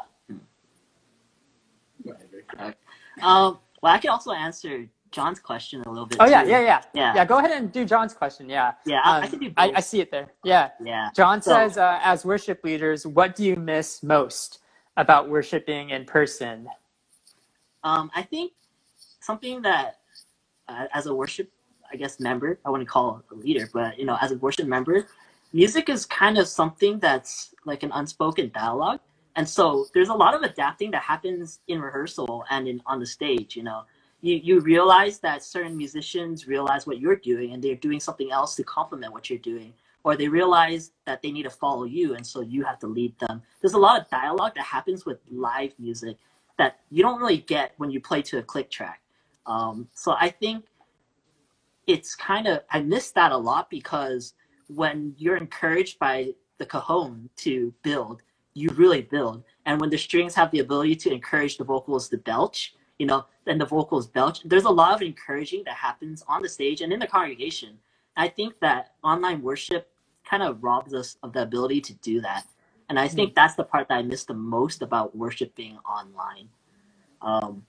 whatever. 2.03 2.75
Um, 3.21 3.59
well, 3.83 3.93
I 3.93 3.99
could 3.99 4.11
also 4.11 4.33
answer 4.33 4.87
John's 5.13 5.39
question 5.41 5.83
a 5.87 5.91
little 5.91 6.07
bit. 6.07 6.19
Oh 6.21 6.27
yeah, 6.27 6.43
too. 6.45 6.51
yeah, 6.51 6.61
yeah, 6.61 6.83
Yeah. 6.95 7.15
yeah. 7.15 7.25
Go 7.25 7.39
ahead 7.39 7.53
and 7.53 7.71
do 7.73 7.85
John's 7.85 8.15
question. 8.15 8.49
Yeah, 8.49 8.73
Yeah, 8.87 9.01
I, 9.05 9.21
I 9.21 9.23
Um, 9.25 9.31
can 9.31 9.39
do 9.39 9.49
both. 9.51 9.55
I, 9.59 9.73
I 9.77 9.81
see 9.81 10.01
it 10.01 10.11
there. 10.11 10.29
Yeah, 10.45 10.71
yeah. 10.83 11.11
John 11.15 11.43
So- 11.43 11.53
says, 11.53 11.79
uh, 11.79 12.01
as 12.03 12.25
worship 12.25 12.65
leaders, 12.65 13.07
what 13.07 13.37
do 13.37 13.45
you 13.45 13.57
miss 13.57 14.03
most 14.03 14.61
about 14.97 15.29
worshiping 15.29 15.91
in 15.91 16.05
person? 16.07 16.69
Um, 17.85 18.11
I 18.15 18.23
think 18.23 18.53
something 19.21 19.63
that, 19.63 19.99
uh, 20.69 20.87
as 20.93 21.07
a 21.07 21.15
worship, 21.15 21.51
I 21.93 21.97
guess 21.97 22.21
member, 22.21 22.59
I 22.65 22.71
wouldn't 22.71 22.89
call 22.89 23.23
a 23.31 23.35
leader, 23.35 23.69
but 23.73 23.99
you 23.99 24.07
know, 24.07 24.17
as 24.21 24.33
a 24.33 24.37
worship 24.39 24.67
member, 24.67 25.07
music 25.53 25.89
is 25.89 26.07
kind 26.07 26.39
of 26.39 26.49
something 26.49 26.99
that's 26.99 27.55
like 27.67 27.83
an 27.83 27.93
unspoken 27.95 28.51
dialogue, 28.55 29.01
and 29.37 29.49
so 29.49 29.87
there's 29.95 30.09
a 30.09 30.15
lot 30.15 30.35
of 30.35 30.43
adapting 30.43 30.91
that 30.93 31.03
happens 31.03 31.61
in 31.69 31.81
rehearsal 31.81 32.45
and 32.51 32.69
in 32.69 32.83
on 32.87 33.01
the 33.01 33.07
stage. 33.07 33.57
You 33.57 33.65
know, 33.65 33.85
you 34.23 34.41
you 34.43 34.61
realize 34.61 35.19
that 35.19 35.43
certain 35.43 35.77
musicians 35.77 36.47
realize 36.47 36.87
what 36.87 36.99
you're 36.99 37.17
doing, 37.17 37.53
and 37.53 37.63
they're 37.63 37.75
doing 37.75 38.01
something 38.01 38.31
else 38.31 38.55
to 38.57 38.65
complement 38.65 39.13
what 39.13 39.29
you're 39.29 39.39
doing. 39.39 39.75
Or 40.05 40.17
they 40.17 40.29
realize 40.29 40.93
that 41.07 41.23
they 41.23 41.31
need 41.31 41.45
to 41.45 41.51
follow 41.51 41.85
you, 41.85 42.15
and 42.15 42.27
so 42.27 42.41
you 42.41 42.65
have 42.65 42.79
to 42.81 42.87
lead 42.87 43.15
them. 43.19 43.43
There's 43.61 43.75
a 43.75 43.79
lot 43.79 44.01
of 44.01 44.09
dialogue 44.09 44.55
that 44.57 44.65
happens 44.65 45.05
with 45.05 45.19
live 45.31 45.75
music 45.79 46.17
that 46.59 46.81
you 46.91 47.03
don't 47.03 47.21
really 47.21 47.39
get 47.39 47.75
when 47.77 47.91
you 47.91 48.01
play 48.01 48.23
to 48.23 48.39
a 48.39 48.43
click 48.43 48.71
track. 48.71 49.01
Um, 49.47 49.89
so 49.95 50.15
I 50.19 50.31
think 50.31 50.65
it's 51.87 52.15
kind 52.15 52.47
of 52.47 52.63
I 52.71 52.81
miss 52.81 53.11
that 53.13 53.33
a 53.33 53.37
lot 53.37 53.71
because 53.71 54.35
when 54.69 55.15
you're 55.19 55.37
encouraged 55.37 55.99
by 55.99 56.35
the 56.59 56.67
cajon 56.67 57.29
to 57.39 57.75
build, 57.83 58.23
you 58.55 58.71
really 58.71 59.03
build. 59.03 59.43
And 59.67 59.81
when 59.81 59.91
the 59.91 59.99
strings 59.99 60.35
have 60.35 60.51
the 60.51 60.61
ability 60.61 60.97
to 60.97 61.13
encourage 61.13 61.59
the 61.59 61.65
vocals 61.65 62.09
to 62.09 62.19
belch, 62.19 62.75
you 63.03 63.07
know, 63.07 63.27
then 63.47 63.59
the 63.59 63.67
vocals 63.67 64.07
belch. 64.07 64.43
There's 64.45 64.63
a 64.63 64.71
lot 64.71 64.95
of 64.95 65.03
encouraging 65.03 65.65
that 65.65 65.75
happens 65.75 66.23
on 66.29 66.41
the 66.41 66.49
stage 66.49 66.83
and 66.83 66.93
in 66.93 67.01
the 67.01 67.07
congregation. 67.09 67.77
I 68.17 68.29
think 68.29 68.55
that 68.61 68.93
online 69.03 69.43
worship 69.43 69.91
kind 70.25 70.41
of 70.41 70.63
robs 70.63 70.95
us 70.95 71.17
of 71.25 71.33
the 71.33 71.43
ability 71.43 71.81
to 71.81 71.95
do 71.95 72.21
that. 72.21 72.47
And 72.89 73.01
I 73.01 73.09
think 73.09 73.35
that's 73.35 73.57
the 73.57 73.65
part 73.65 73.89
that 73.89 73.95
I 73.99 74.03
miss 74.03 74.23
the 74.23 74.35
most 74.35 74.83
about 74.83 75.17
worshiping 75.17 75.79
online. 75.85 76.49
Um, 77.21 77.67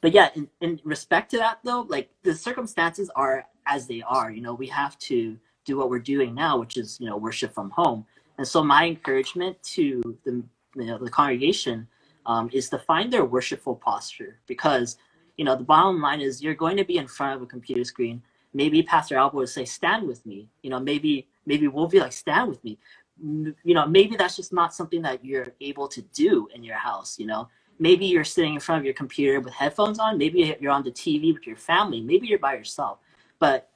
but 0.00 0.12
yeah, 0.12 0.30
in, 0.34 0.48
in 0.62 0.80
respect 0.82 1.30
to 1.32 1.36
that 1.36 1.58
though, 1.62 1.82
like 1.82 2.08
the 2.22 2.34
circumstances 2.34 3.10
are 3.14 3.44
as 3.66 3.86
they 3.86 4.00
are. 4.00 4.30
You 4.30 4.40
know, 4.40 4.54
we 4.54 4.68
have 4.68 4.98
to 5.10 5.36
do 5.66 5.76
what 5.76 5.90
we're 5.90 5.98
doing 5.98 6.34
now, 6.34 6.56
which 6.58 6.78
is 6.78 6.98
you 7.00 7.06
know 7.06 7.18
worship 7.18 7.52
from 7.52 7.68
home. 7.68 8.06
And 8.38 8.48
so 8.48 8.64
my 8.64 8.86
encouragement 8.86 9.62
to 9.74 10.00
the 10.24 10.42
you 10.74 10.86
know 10.86 10.96
the 10.96 11.10
congregation 11.10 11.86
um, 12.26 12.50
is 12.52 12.68
to 12.70 12.78
find 12.78 13.12
their 13.12 13.24
worshipful 13.24 13.76
posture 13.76 14.38
because 14.46 14.96
you 15.36 15.44
know 15.44 15.56
the 15.56 15.64
bottom 15.64 16.00
line 16.00 16.20
is 16.20 16.42
you're 16.42 16.54
going 16.54 16.76
to 16.76 16.84
be 16.84 16.96
in 16.98 17.06
front 17.06 17.36
of 17.36 17.42
a 17.42 17.46
computer 17.46 17.84
screen. 17.84 18.22
Maybe 18.52 18.82
Pastor 18.82 19.16
Alba 19.16 19.36
would 19.36 19.48
say, 19.48 19.64
"Stand 19.64 20.06
with 20.06 20.24
me." 20.26 20.48
You 20.62 20.70
know, 20.70 20.80
maybe 20.80 21.28
maybe 21.46 21.68
we'll 21.68 21.88
be 21.88 22.00
like, 22.00 22.12
"Stand 22.12 22.48
with 22.48 22.62
me." 22.64 22.78
You 23.22 23.74
know, 23.74 23.86
maybe 23.86 24.16
that's 24.16 24.36
just 24.36 24.52
not 24.52 24.74
something 24.74 25.02
that 25.02 25.24
you're 25.24 25.48
able 25.60 25.88
to 25.88 26.02
do 26.02 26.48
in 26.54 26.64
your 26.64 26.76
house. 26.76 27.18
You 27.18 27.26
know, 27.26 27.48
maybe 27.78 28.06
you're 28.06 28.24
sitting 28.24 28.54
in 28.54 28.60
front 28.60 28.80
of 28.80 28.84
your 28.84 28.94
computer 28.94 29.40
with 29.40 29.52
headphones 29.52 29.98
on 29.98 30.18
maybe 30.18 30.56
you're 30.60 30.72
on 30.72 30.84
the 30.84 30.90
tv 30.90 31.34
with 31.34 31.46
your 31.46 31.56
family 31.56 32.00
maybe 32.00 32.26
you're 32.26 32.38
by 32.38 32.54
yourself 32.54 32.98
but 33.38 33.70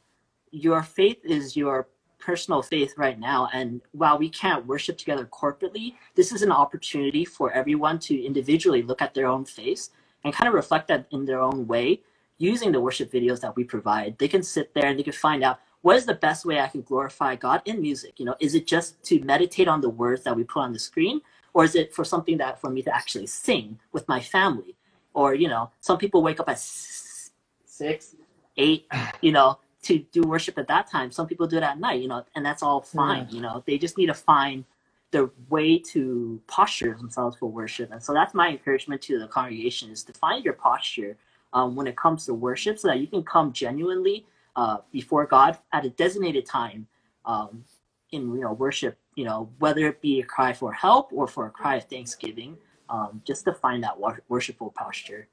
your 0.50 0.82
faith 0.82 1.18
is 1.24 1.56
your 1.56 1.88
personal 2.18 2.62
faith 2.62 2.94
right 2.96 3.18
now. 3.18 3.48
And 3.52 3.80
while 3.92 4.18
we 4.18 4.28
can't 4.28 4.66
worship 4.66 4.98
together 4.98 5.26
corporately 5.26 5.94
this 6.14 6.32
is 6.32 6.42
an 6.42 6.52
opportunity 6.52 7.24
for 7.24 7.52
everyone 7.52 7.98
to 8.00 8.24
individually 8.24 8.82
look 8.82 9.00
at 9.00 9.14
their 9.14 9.26
own 9.26 9.44
face 9.44 9.90
and 10.24 10.34
kind 10.34 10.48
of 10.48 10.54
reflect 10.54 10.88
that 10.88 11.06
in 11.12 11.24
their 11.24 11.40
own 11.40 11.66
way 11.66 12.00
using 12.38 12.72
the 12.72 12.80
worship 12.80 13.10
videos 13.12 13.40
that 13.40 13.54
we 13.56 13.64
provide. 13.64 14.18
They 14.18 14.28
can 14.28 14.42
sit 14.42 14.72
there 14.74 14.86
and 14.86 14.98
they 14.98 15.02
can 15.02 15.12
find 15.12 15.42
out 15.42 15.60
what 15.82 15.96
is 15.96 16.06
the 16.06 16.14
best 16.14 16.44
way 16.44 16.58
i 16.60 16.66
can 16.66 16.82
glorify 16.82 17.36
god 17.36 17.62
in 17.64 17.80
music. 17.80 18.18
You 18.18 18.26
know 18.26 18.36
is 18.40 18.54
it 18.54 18.66
just 18.66 19.02
to 19.04 19.20
meditate 19.20 19.68
on 19.68 19.80
the 19.80 19.88
words 19.88 20.24
that 20.24 20.36
we 20.36 20.44
put 20.44 20.60
on 20.60 20.72
the 20.72 20.78
screen 20.78 21.20
or 21.54 21.64
is 21.64 21.74
it 21.74 21.94
for 21.94 22.04
something 22.04 22.36
that 22.38 22.60
for 22.60 22.70
me 22.70 22.82
to 22.82 22.94
actually 22.94 23.26
sing 23.26 23.78
with 23.92 24.06
my 24.08 24.20
family? 24.20 24.76
Or 25.14 25.34
you 25.34 25.48
know 25.48 25.70
some 25.80 25.98
people 25.98 26.22
wake 26.22 26.40
up 26.40 26.48
at 26.48 26.58
six 26.58 28.16
eight 28.56 28.86
you 29.20 29.32
know 29.32 29.58
to 29.82 29.98
do 30.12 30.22
worship 30.22 30.58
at 30.58 30.68
that 30.68 30.90
time. 30.90 31.10
Some 31.10 31.26
people 31.26 31.46
do 31.46 31.56
it 31.56 31.62
at 31.62 31.78
night 31.78 32.00
you 32.00 32.08
know 32.08 32.24
and 32.34 32.44
that's 32.44 32.62
all 32.62 32.80
fine 32.80 33.28
you 33.30 33.40
know. 33.40 33.62
They 33.66 33.78
just 33.78 33.98
need 33.98 34.06
to 34.06 34.14
find 34.14 34.64
the 35.10 35.30
way 35.48 35.78
to 35.78 36.40
posture 36.46 36.94
themselves 36.94 37.36
for 37.38 37.50
worship. 37.50 37.90
And 37.92 38.02
so 38.02 38.12
that's 38.12 38.34
my 38.34 38.50
encouragement 38.50 39.00
to 39.02 39.18
the 39.18 39.26
congregation 39.26 39.90
is 39.90 40.04
to 40.04 40.12
find 40.12 40.44
your 40.44 40.52
posture 40.52 41.16
um, 41.54 41.74
when 41.76 41.86
it 41.86 41.96
comes 41.96 42.26
to 42.26 42.34
worship 42.34 42.78
so 42.78 42.88
that 42.88 42.98
you 42.98 43.06
can 43.06 43.22
come 43.22 43.52
genuinely 43.52 44.26
uh, 44.56 44.78
before 44.92 45.24
god 45.24 45.56
at 45.72 45.84
a 45.84 45.90
designated 45.90 46.44
time 46.44 46.86
um, 47.24 47.64
in 48.10 48.34
you 48.34 48.40
know 48.40 48.52
worship 48.52 48.98
you 49.14 49.24
know 49.24 49.48
whether 49.58 49.86
it 49.86 50.00
be 50.00 50.20
a 50.20 50.24
cry 50.24 50.52
for 50.52 50.72
help 50.72 51.12
or 51.12 51.26
for 51.26 51.46
a 51.46 51.50
cry 51.50 51.76
of 51.76 51.84
thanksgiving 51.84 52.56
um, 52.90 53.22
just 53.24 53.44
to 53.44 53.52
find 53.52 53.82
that 53.84 53.98
wor- 53.98 54.22
worshipful 54.28 54.70
posture. 54.70 55.28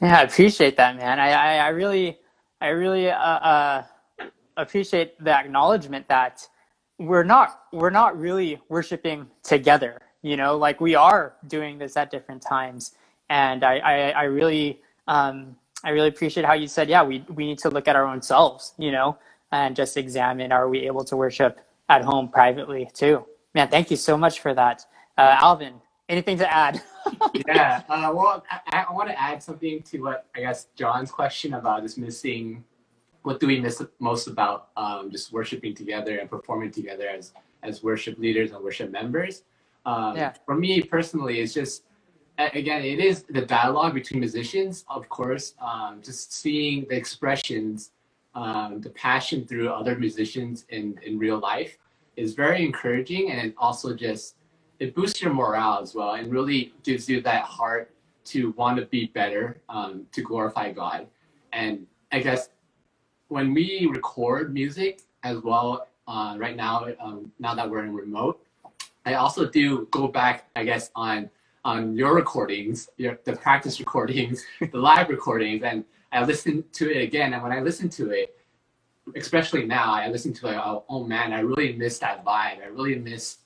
Yeah, 0.00 0.18
I 0.18 0.22
appreciate 0.22 0.76
that, 0.76 0.96
man. 0.96 1.20
I, 1.20 1.30
I, 1.30 1.56
I 1.56 1.68
really, 1.68 2.18
I 2.62 2.68
really 2.68 3.10
uh, 3.10 3.16
uh, 3.18 3.84
appreciate 4.56 5.22
the 5.22 5.32
acknowledgement 5.36 6.06
that 6.08 6.48
we're 6.98 7.24
not, 7.24 7.62
we're 7.72 7.90
not 7.90 8.16
really 8.18 8.60
worshiping 8.68 9.26
together. 9.42 10.00
You 10.22 10.36
know, 10.36 10.56
like 10.56 10.80
we 10.80 10.94
are 10.94 11.34
doing 11.48 11.78
this 11.78 11.96
at 11.96 12.12
different 12.12 12.40
times, 12.42 12.94
and 13.28 13.64
I, 13.64 13.78
I, 13.78 13.96
I 14.10 14.22
really, 14.24 14.80
um, 15.08 15.56
I 15.82 15.90
really 15.90 16.08
appreciate 16.08 16.46
how 16.46 16.52
you 16.54 16.68
said, 16.68 16.88
yeah, 16.88 17.02
we, 17.02 17.24
we 17.34 17.46
need 17.46 17.58
to 17.58 17.70
look 17.70 17.88
at 17.88 17.96
our 17.96 18.06
own 18.06 18.22
selves, 18.22 18.74
you 18.78 18.92
know, 18.92 19.18
and 19.50 19.74
just 19.74 19.96
examine: 19.96 20.52
are 20.52 20.68
we 20.68 20.86
able 20.86 21.04
to 21.06 21.16
worship 21.16 21.60
at 21.88 22.04
home 22.04 22.28
privately 22.28 22.88
too? 22.94 23.26
Man, 23.54 23.68
thank 23.68 23.90
you 23.90 23.96
so 23.96 24.16
much 24.16 24.38
for 24.38 24.54
that, 24.54 24.86
uh, 25.18 25.38
Alvin. 25.40 25.74
Anything 26.08 26.36
to 26.38 26.52
add? 26.52 26.82
yeah. 27.46 27.82
Uh, 27.88 28.12
well, 28.14 28.44
I, 28.50 28.84
I 28.88 28.92
want 28.92 29.08
to 29.08 29.20
add 29.20 29.42
something 29.42 29.82
to 29.84 30.00
what 30.00 30.26
I 30.34 30.40
guess 30.40 30.66
John's 30.74 31.10
question 31.10 31.54
about 31.54 31.84
is 31.84 31.96
missing. 31.96 32.64
What 33.22 33.38
do 33.40 33.46
we 33.46 33.60
miss 33.60 33.82
most 34.00 34.26
about 34.26 34.68
um, 34.76 35.10
just 35.10 35.32
worshiping 35.32 35.74
together 35.74 36.18
and 36.18 36.28
performing 36.28 36.70
together 36.70 37.08
as 37.08 37.32
as 37.62 37.82
worship 37.82 38.18
leaders 38.18 38.50
and 38.52 38.62
worship 38.62 38.90
members? 38.90 39.44
Um, 39.86 40.16
Yeah. 40.16 40.32
For 40.44 40.54
me 40.56 40.82
personally, 40.82 41.40
it's 41.40 41.54
just 41.54 41.84
again, 42.38 42.82
it 42.84 42.98
is 42.98 43.22
the 43.24 43.42
dialogue 43.42 43.94
between 43.94 44.20
musicians, 44.20 44.84
of 44.88 45.08
course. 45.08 45.54
Um, 45.60 46.00
just 46.02 46.32
seeing 46.32 46.86
the 46.88 46.96
expressions, 46.96 47.92
um, 48.34 48.80
the 48.80 48.90
passion 48.90 49.46
through 49.46 49.68
other 49.70 49.96
musicians 49.96 50.66
in 50.70 50.98
in 51.04 51.18
real 51.18 51.38
life 51.38 51.78
is 52.16 52.34
very 52.34 52.64
encouraging, 52.64 53.30
and 53.30 53.54
also 53.56 53.94
just 53.94 54.36
it 54.78 54.94
boosts 54.94 55.22
your 55.22 55.32
morale 55.32 55.80
as 55.82 55.94
well 55.94 56.14
and 56.14 56.32
really 56.32 56.72
gives 56.82 57.08
you 57.08 57.20
that 57.20 57.44
heart 57.44 57.94
to 58.24 58.52
want 58.52 58.78
to 58.78 58.86
be 58.86 59.06
better 59.06 59.60
um, 59.68 60.06
to 60.12 60.22
glorify 60.22 60.72
god 60.72 61.06
and 61.52 61.86
I 62.10 62.20
guess 62.20 62.48
when 63.28 63.54
we 63.54 63.88
record 63.90 64.52
music 64.52 65.00
as 65.22 65.38
well, 65.38 65.88
uh, 66.06 66.36
right 66.38 66.56
now, 66.56 66.86
um, 67.00 67.32
now 67.38 67.54
that 67.54 67.68
we're 67.68 67.84
in 67.84 67.94
remote, 67.94 68.44
I 69.06 69.14
also 69.14 69.48
do 69.48 69.88
go 69.90 70.08
back, 70.08 70.44
I 70.54 70.64
guess, 70.64 70.90
on 70.94 71.30
on 71.64 71.96
your 71.96 72.14
recordings, 72.14 72.90
your 72.96 73.18
the 73.24 73.34
practice 73.34 73.78
recordings, 73.78 74.44
the 74.60 74.78
live 74.78 75.08
recordings, 75.08 75.62
and 75.62 75.84
I 76.12 76.24
listen 76.24 76.64
to 76.72 76.90
it 76.90 77.02
again. 77.02 77.32
And 77.32 77.42
when 77.42 77.52
I 77.52 77.60
listen 77.60 77.88
to 77.90 78.10
it, 78.10 78.36
especially 79.16 79.64
now, 79.64 79.92
I 79.92 80.08
listen 80.08 80.32
to 80.34 80.48
it. 80.48 80.56
Oh, 80.56 80.84
oh 80.88 81.04
man, 81.04 81.32
I 81.32 81.40
really 81.40 81.72
miss 81.74 81.98
that 82.00 82.24
vibe. 82.24 82.62
I 82.62 82.66
really 82.70 82.96
miss 82.96 83.38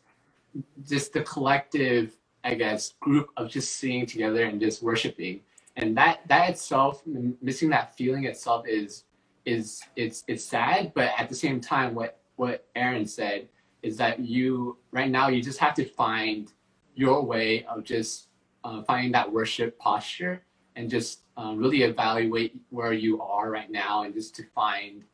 just 0.86 1.12
the 1.12 1.22
collective, 1.22 2.16
I 2.44 2.54
guess, 2.54 2.94
group 3.00 3.30
of 3.36 3.50
just 3.50 3.76
singing 3.76 4.06
together 4.06 4.44
and 4.44 4.60
just 4.60 4.82
worshiping. 4.82 5.40
And 5.76 5.96
that 5.96 6.20
that 6.28 6.50
itself, 6.50 7.02
missing 7.42 7.68
that 7.70 7.96
feeling 7.96 8.24
itself, 8.24 8.66
is 8.66 9.04
is 9.44 9.82
it's 9.96 10.24
it's 10.26 10.44
sad. 10.44 10.92
But 10.94 11.10
at 11.18 11.28
the 11.28 11.34
same 11.34 11.60
time, 11.60 11.94
what 11.94 12.20
what 12.36 12.66
Aaron 12.74 13.06
said 13.06 13.48
is 13.82 13.96
that 13.98 14.18
you 14.20 14.78
right 14.90 15.10
now 15.10 15.28
you 15.28 15.42
just 15.42 15.58
have 15.58 15.74
to 15.74 15.84
find 15.84 16.52
your 16.94 17.22
way 17.22 17.64
of 17.64 17.84
just 17.84 18.28
uh, 18.64 18.82
finding 18.82 19.12
that 19.12 19.30
worship 19.30 19.78
posture 19.78 20.42
and 20.76 20.90
just 20.90 21.20
uh, 21.38 21.52
really 21.54 21.82
evaluate 21.82 22.56
where 22.70 22.92
you 22.92 23.20
are 23.20 23.50
right 23.50 23.70
now 23.70 24.04
and 24.04 24.14
just 24.14 24.34
to 24.34 24.44
find 24.54 25.04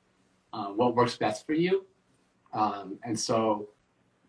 uh, 0.52 0.66
what 0.66 0.94
works 0.94 1.16
best 1.16 1.44
for 1.46 1.54
you. 1.54 1.84
Um, 2.52 2.98
and 3.04 3.18
so 3.18 3.68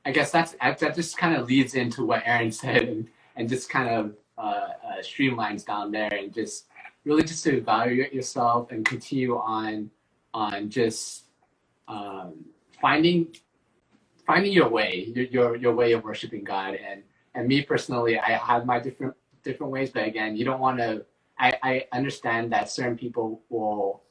I 0.05 0.11
guess 0.11 0.31
that's 0.31 0.53
that 0.61 0.95
just 0.95 1.17
kind 1.17 1.35
of 1.35 1.47
leads 1.47 1.75
into 1.75 2.05
what 2.05 2.23
Aaron 2.25 2.51
said 2.63 2.83
and, 2.83 3.07
and 3.35 3.49
just 3.49 3.69
kind 3.69 3.89
of 3.89 4.15
uh, 4.37 4.41
uh, 4.41 5.01
streamlines 5.01 5.65
down 5.65 5.91
there 5.91 6.13
and 6.13 6.33
just 6.33 6.67
really 7.05 7.23
just 7.23 7.43
to 7.45 7.57
evaluate 7.57 8.13
yourself 8.13 8.71
and 8.71 8.85
continue 8.85 9.37
on 9.37 9.89
on 10.33 10.69
just 10.69 11.25
um, 11.87 12.45
finding 12.81 13.27
finding 14.25 14.51
your 14.51 14.69
way 14.69 15.11
your, 15.15 15.25
your 15.25 15.55
your 15.55 15.75
way 15.75 15.93
of 15.93 16.03
worshiping 16.03 16.43
God. 16.43 16.75
And 16.75 17.03
and 17.35 17.47
me 17.47 17.61
personally 17.61 18.19
I 18.19 18.31
have 18.31 18.65
my 18.65 18.79
different 18.79 19.15
different 19.43 19.71
ways 19.71 19.89
but 19.89 20.07
again 20.07 20.35
you 20.35 20.45
don't 20.45 20.59
want 20.59 20.79
to 20.79 21.05
I, 21.39 21.57
I 21.63 21.87
understand 21.91 22.51
that 22.53 22.69
certain 22.69 22.97
people 22.97 23.41
will 23.49 24.03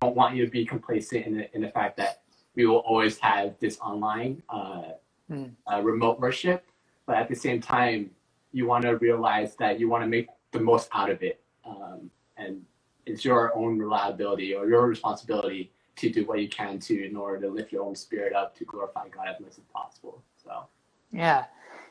don't 0.00 0.16
want 0.16 0.36
you 0.36 0.44
to 0.44 0.50
be 0.50 0.64
complacent 0.64 1.26
in 1.26 1.36
the, 1.36 1.54
in 1.54 1.62
the 1.62 1.68
fact 1.68 1.96
that 1.98 2.22
we 2.54 2.66
will 2.66 2.78
always 2.78 3.18
have 3.18 3.54
this 3.60 3.78
online 3.80 4.42
uh, 4.48 4.92
mm. 5.30 5.50
uh, 5.70 5.80
remote 5.82 6.20
worship, 6.20 6.64
but 7.06 7.16
at 7.16 7.28
the 7.28 7.34
same 7.34 7.60
time, 7.60 8.10
you 8.52 8.66
want 8.66 8.82
to 8.82 8.96
realize 8.98 9.56
that 9.56 9.80
you 9.80 9.88
want 9.88 10.02
to 10.02 10.08
make 10.08 10.28
the 10.52 10.60
most 10.60 10.88
out 10.92 11.10
of 11.10 11.22
it, 11.22 11.40
um, 11.64 12.10
and 12.36 12.62
it's 13.06 13.24
your 13.24 13.56
own 13.56 13.78
reliability 13.78 14.54
or 14.54 14.68
your 14.68 14.86
responsibility 14.86 15.72
to 15.96 16.10
do 16.10 16.24
what 16.24 16.40
you 16.40 16.48
can 16.48 16.78
to 16.78 17.06
in 17.06 17.16
order 17.16 17.40
to 17.40 17.52
lift 17.52 17.72
your 17.72 17.84
own 17.84 17.94
spirit 17.94 18.34
up 18.34 18.56
to 18.56 18.64
glorify 18.64 19.08
God 19.08 19.28
as 19.28 19.40
much 19.40 19.52
as 19.52 19.64
possible. 19.72 20.22
So, 20.42 20.66
yeah, 21.12 21.44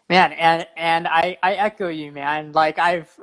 man, 0.09 0.33
and 0.33 0.67
and 0.77 1.07
I 1.07 1.37
I 1.43 1.53
echo 1.53 1.87
you, 1.87 2.11
man. 2.11 2.51
Like 2.51 2.79
I've 2.79 3.19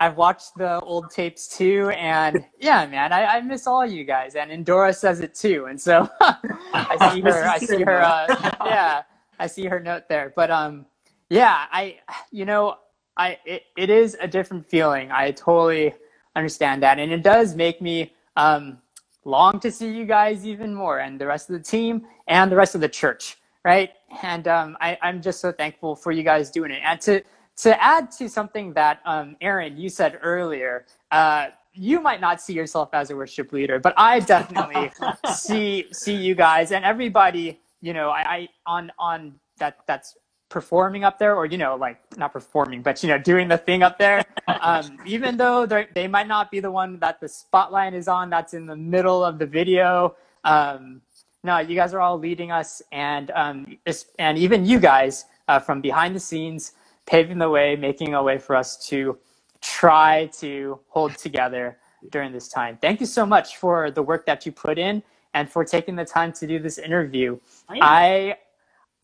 I've 0.00 0.16
watched 0.16 0.56
the 0.56 0.80
old 0.80 1.10
tapes 1.10 1.46
too, 1.46 1.90
and 1.90 2.44
yeah, 2.60 2.86
man, 2.86 3.12
I, 3.12 3.26
I 3.26 3.40
miss 3.42 3.66
all 3.66 3.84
you 3.84 4.04
guys, 4.04 4.34
and 4.34 4.50
Endora 4.50 4.94
says 4.94 5.20
it 5.20 5.34
too, 5.34 5.66
and 5.68 5.80
so 5.80 6.08
I 6.20 7.12
see 7.12 7.20
her, 7.30 7.44
I 7.44 7.58
see 7.58 7.82
her, 7.82 8.02
uh, 8.02 8.26
yeah, 8.64 9.02
I 9.40 9.46
see 9.46 9.66
her 9.66 9.80
note 9.80 10.04
there, 10.08 10.32
but 10.36 10.50
um, 10.50 10.86
yeah, 11.30 11.66
I, 11.72 11.98
you 12.30 12.44
know, 12.44 12.76
I 13.16 13.38
it, 13.46 13.62
it 13.76 13.90
is 13.90 14.16
a 14.20 14.28
different 14.28 14.66
feeling. 14.66 15.10
I 15.10 15.32
totally 15.32 15.94
understand 16.36 16.82
that, 16.82 16.98
and 17.00 17.10
it 17.10 17.22
does 17.22 17.56
make 17.56 17.80
me 17.82 18.12
um 18.36 18.78
long 19.24 19.58
to 19.60 19.70
see 19.72 19.90
you 19.92 20.04
guys 20.04 20.46
even 20.46 20.74
more, 20.74 21.00
and 21.00 21.20
the 21.20 21.26
rest 21.26 21.50
of 21.50 21.56
the 21.56 21.62
team 21.62 22.06
and 22.28 22.52
the 22.52 22.56
rest 22.56 22.74
of 22.74 22.82
the 22.82 22.88
church, 22.88 23.38
right? 23.64 23.90
And 24.22 24.46
um, 24.46 24.76
I, 24.80 24.98
I'm 25.02 25.22
just 25.22 25.40
so 25.40 25.52
thankful 25.52 25.96
for 25.96 26.12
you 26.12 26.22
guys 26.22 26.50
doing 26.50 26.70
it, 26.70 26.82
and 26.84 27.00
to 27.02 27.22
to 27.58 27.82
add 27.82 28.10
to 28.12 28.28
something 28.28 28.74
that 28.74 29.00
um, 29.06 29.36
Aaron 29.40 29.76
you 29.78 29.88
said 29.88 30.18
earlier, 30.22 30.86
uh, 31.12 31.48
you 31.72 32.00
might 32.00 32.20
not 32.20 32.40
see 32.42 32.52
yourself 32.52 32.90
as 32.92 33.10
a 33.10 33.16
worship 33.16 33.52
leader, 33.52 33.78
but 33.78 33.94
I 33.96 34.20
definitely 34.20 34.92
see 35.34 35.86
see 35.92 36.14
you 36.14 36.34
guys 36.34 36.72
and 36.72 36.84
everybody. 36.84 37.60
You 37.80 37.92
know, 37.92 38.10
I, 38.10 38.20
I 38.20 38.48
on 38.66 38.92
on 38.98 39.34
that 39.58 39.78
that's 39.86 40.16
performing 40.48 41.04
up 41.04 41.18
there, 41.18 41.36
or 41.36 41.46
you 41.46 41.58
know, 41.58 41.76
like 41.76 41.98
not 42.18 42.32
performing, 42.32 42.82
but 42.82 43.02
you 43.02 43.08
know, 43.08 43.18
doing 43.18 43.48
the 43.48 43.58
thing 43.58 43.82
up 43.82 43.98
there. 43.98 44.24
Um, 44.62 44.98
even 45.06 45.36
though 45.36 45.64
they 45.64 46.08
might 46.08 46.26
not 46.26 46.50
be 46.50 46.58
the 46.58 46.70
one 46.70 46.98
that 46.98 47.20
the 47.20 47.28
spotlight 47.28 47.94
is 47.94 48.08
on, 48.08 48.28
that's 48.30 48.52
in 48.52 48.66
the 48.66 48.76
middle 48.76 49.24
of 49.24 49.38
the 49.38 49.46
video. 49.46 50.16
Um, 50.42 51.00
no, 51.44 51.58
you 51.58 51.76
guys 51.76 51.94
are 51.94 52.00
all 52.00 52.18
leading 52.18 52.50
us, 52.50 52.82
and 52.90 53.30
um, 53.30 53.78
and 54.18 54.36
even 54.36 54.66
you 54.66 54.80
guys 54.80 55.24
uh, 55.46 55.60
from 55.60 55.80
behind 55.80 56.16
the 56.16 56.20
scenes 56.20 56.72
paving 57.06 57.38
the 57.38 57.48
way, 57.48 57.76
making 57.76 58.14
a 58.14 58.22
way 58.22 58.38
for 58.38 58.54
us 58.56 58.76
to 58.88 59.18
try 59.60 60.26
to 60.38 60.78
hold 60.88 61.16
together 61.16 61.78
during 62.10 62.32
this 62.32 62.48
time. 62.48 62.78
Thank 62.80 63.00
you 63.00 63.06
so 63.06 63.24
much 63.24 63.56
for 63.56 63.90
the 63.90 64.02
work 64.02 64.26
that 64.26 64.44
you 64.46 64.52
put 64.52 64.78
in 64.78 65.02
and 65.34 65.50
for 65.50 65.64
taking 65.64 65.96
the 65.96 66.04
time 66.04 66.32
to 66.34 66.46
do 66.46 66.58
this 66.58 66.78
interview. 66.78 67.38
I, 67.68 68.36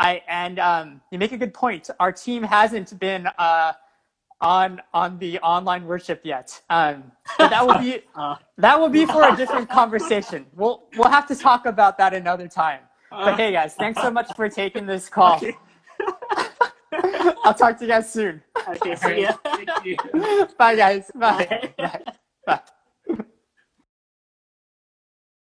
I, 0.01 0.23
and 0.29 0.59
um, 0.59 1.01
you 1.11 1.19
make 1.19 1.33
a 1.33 1.37
good 1.37 1.55
point. 1.55 1.89
Our 2.01 2.13
team 2.13 2.43
hasn't 2.43 2.99
been 2.99 3.27
uh, 3.39 3.73
on 4.41 4.81
on 4.93 5.19
the 5.19 5.39
online 5.41 5.87
worship 5.87 6.21
yet. 6.25 6.61
Um, 6.69 7.11
but 7.39 7.49
that 7.51 7.67
will 7.67 7.79
be 7.79 8.01
uh. 8.15 8.37
that 8.59 8.79
will 8.79 8.89
be 8.89 9.07
for 9.07 9.29
a 9.29 9.37
different 9.37 9.69
conversation. 9.81 10.47
We'll 10.55 10.85
we'll 10.97 11.11
have 11.11 11.27
to 11.29 11.35
talk 11.35 11.67
about 11.67 11.99
that 11.99 12.15
another 12.15 12.49
time. 12.49 12.81
But 13.11 13.37
hey, 13.37 13.53
guys, 13.53 13.75
thanks 13.75 14.03
so 14.03 14.11
much 14.11 14.35
for 14.35 14.49
taking 14.49 14.85
this 14.85 15.09
call. 15.09 15.41
I'll 17.45 17.55
talk 17.55 17.79
to 17.79 17.85
you 17.85 17.89
guys 17.89 18.13
soon. 18.13 18.43
Okay, 18.69 18.97
see 18.97 19.23
ya. 19.23 19.37
Bye, 20.59 20.77
guys. 20.77 21.11
Bye. 21.15 21.73
Bye. 22.47 22.61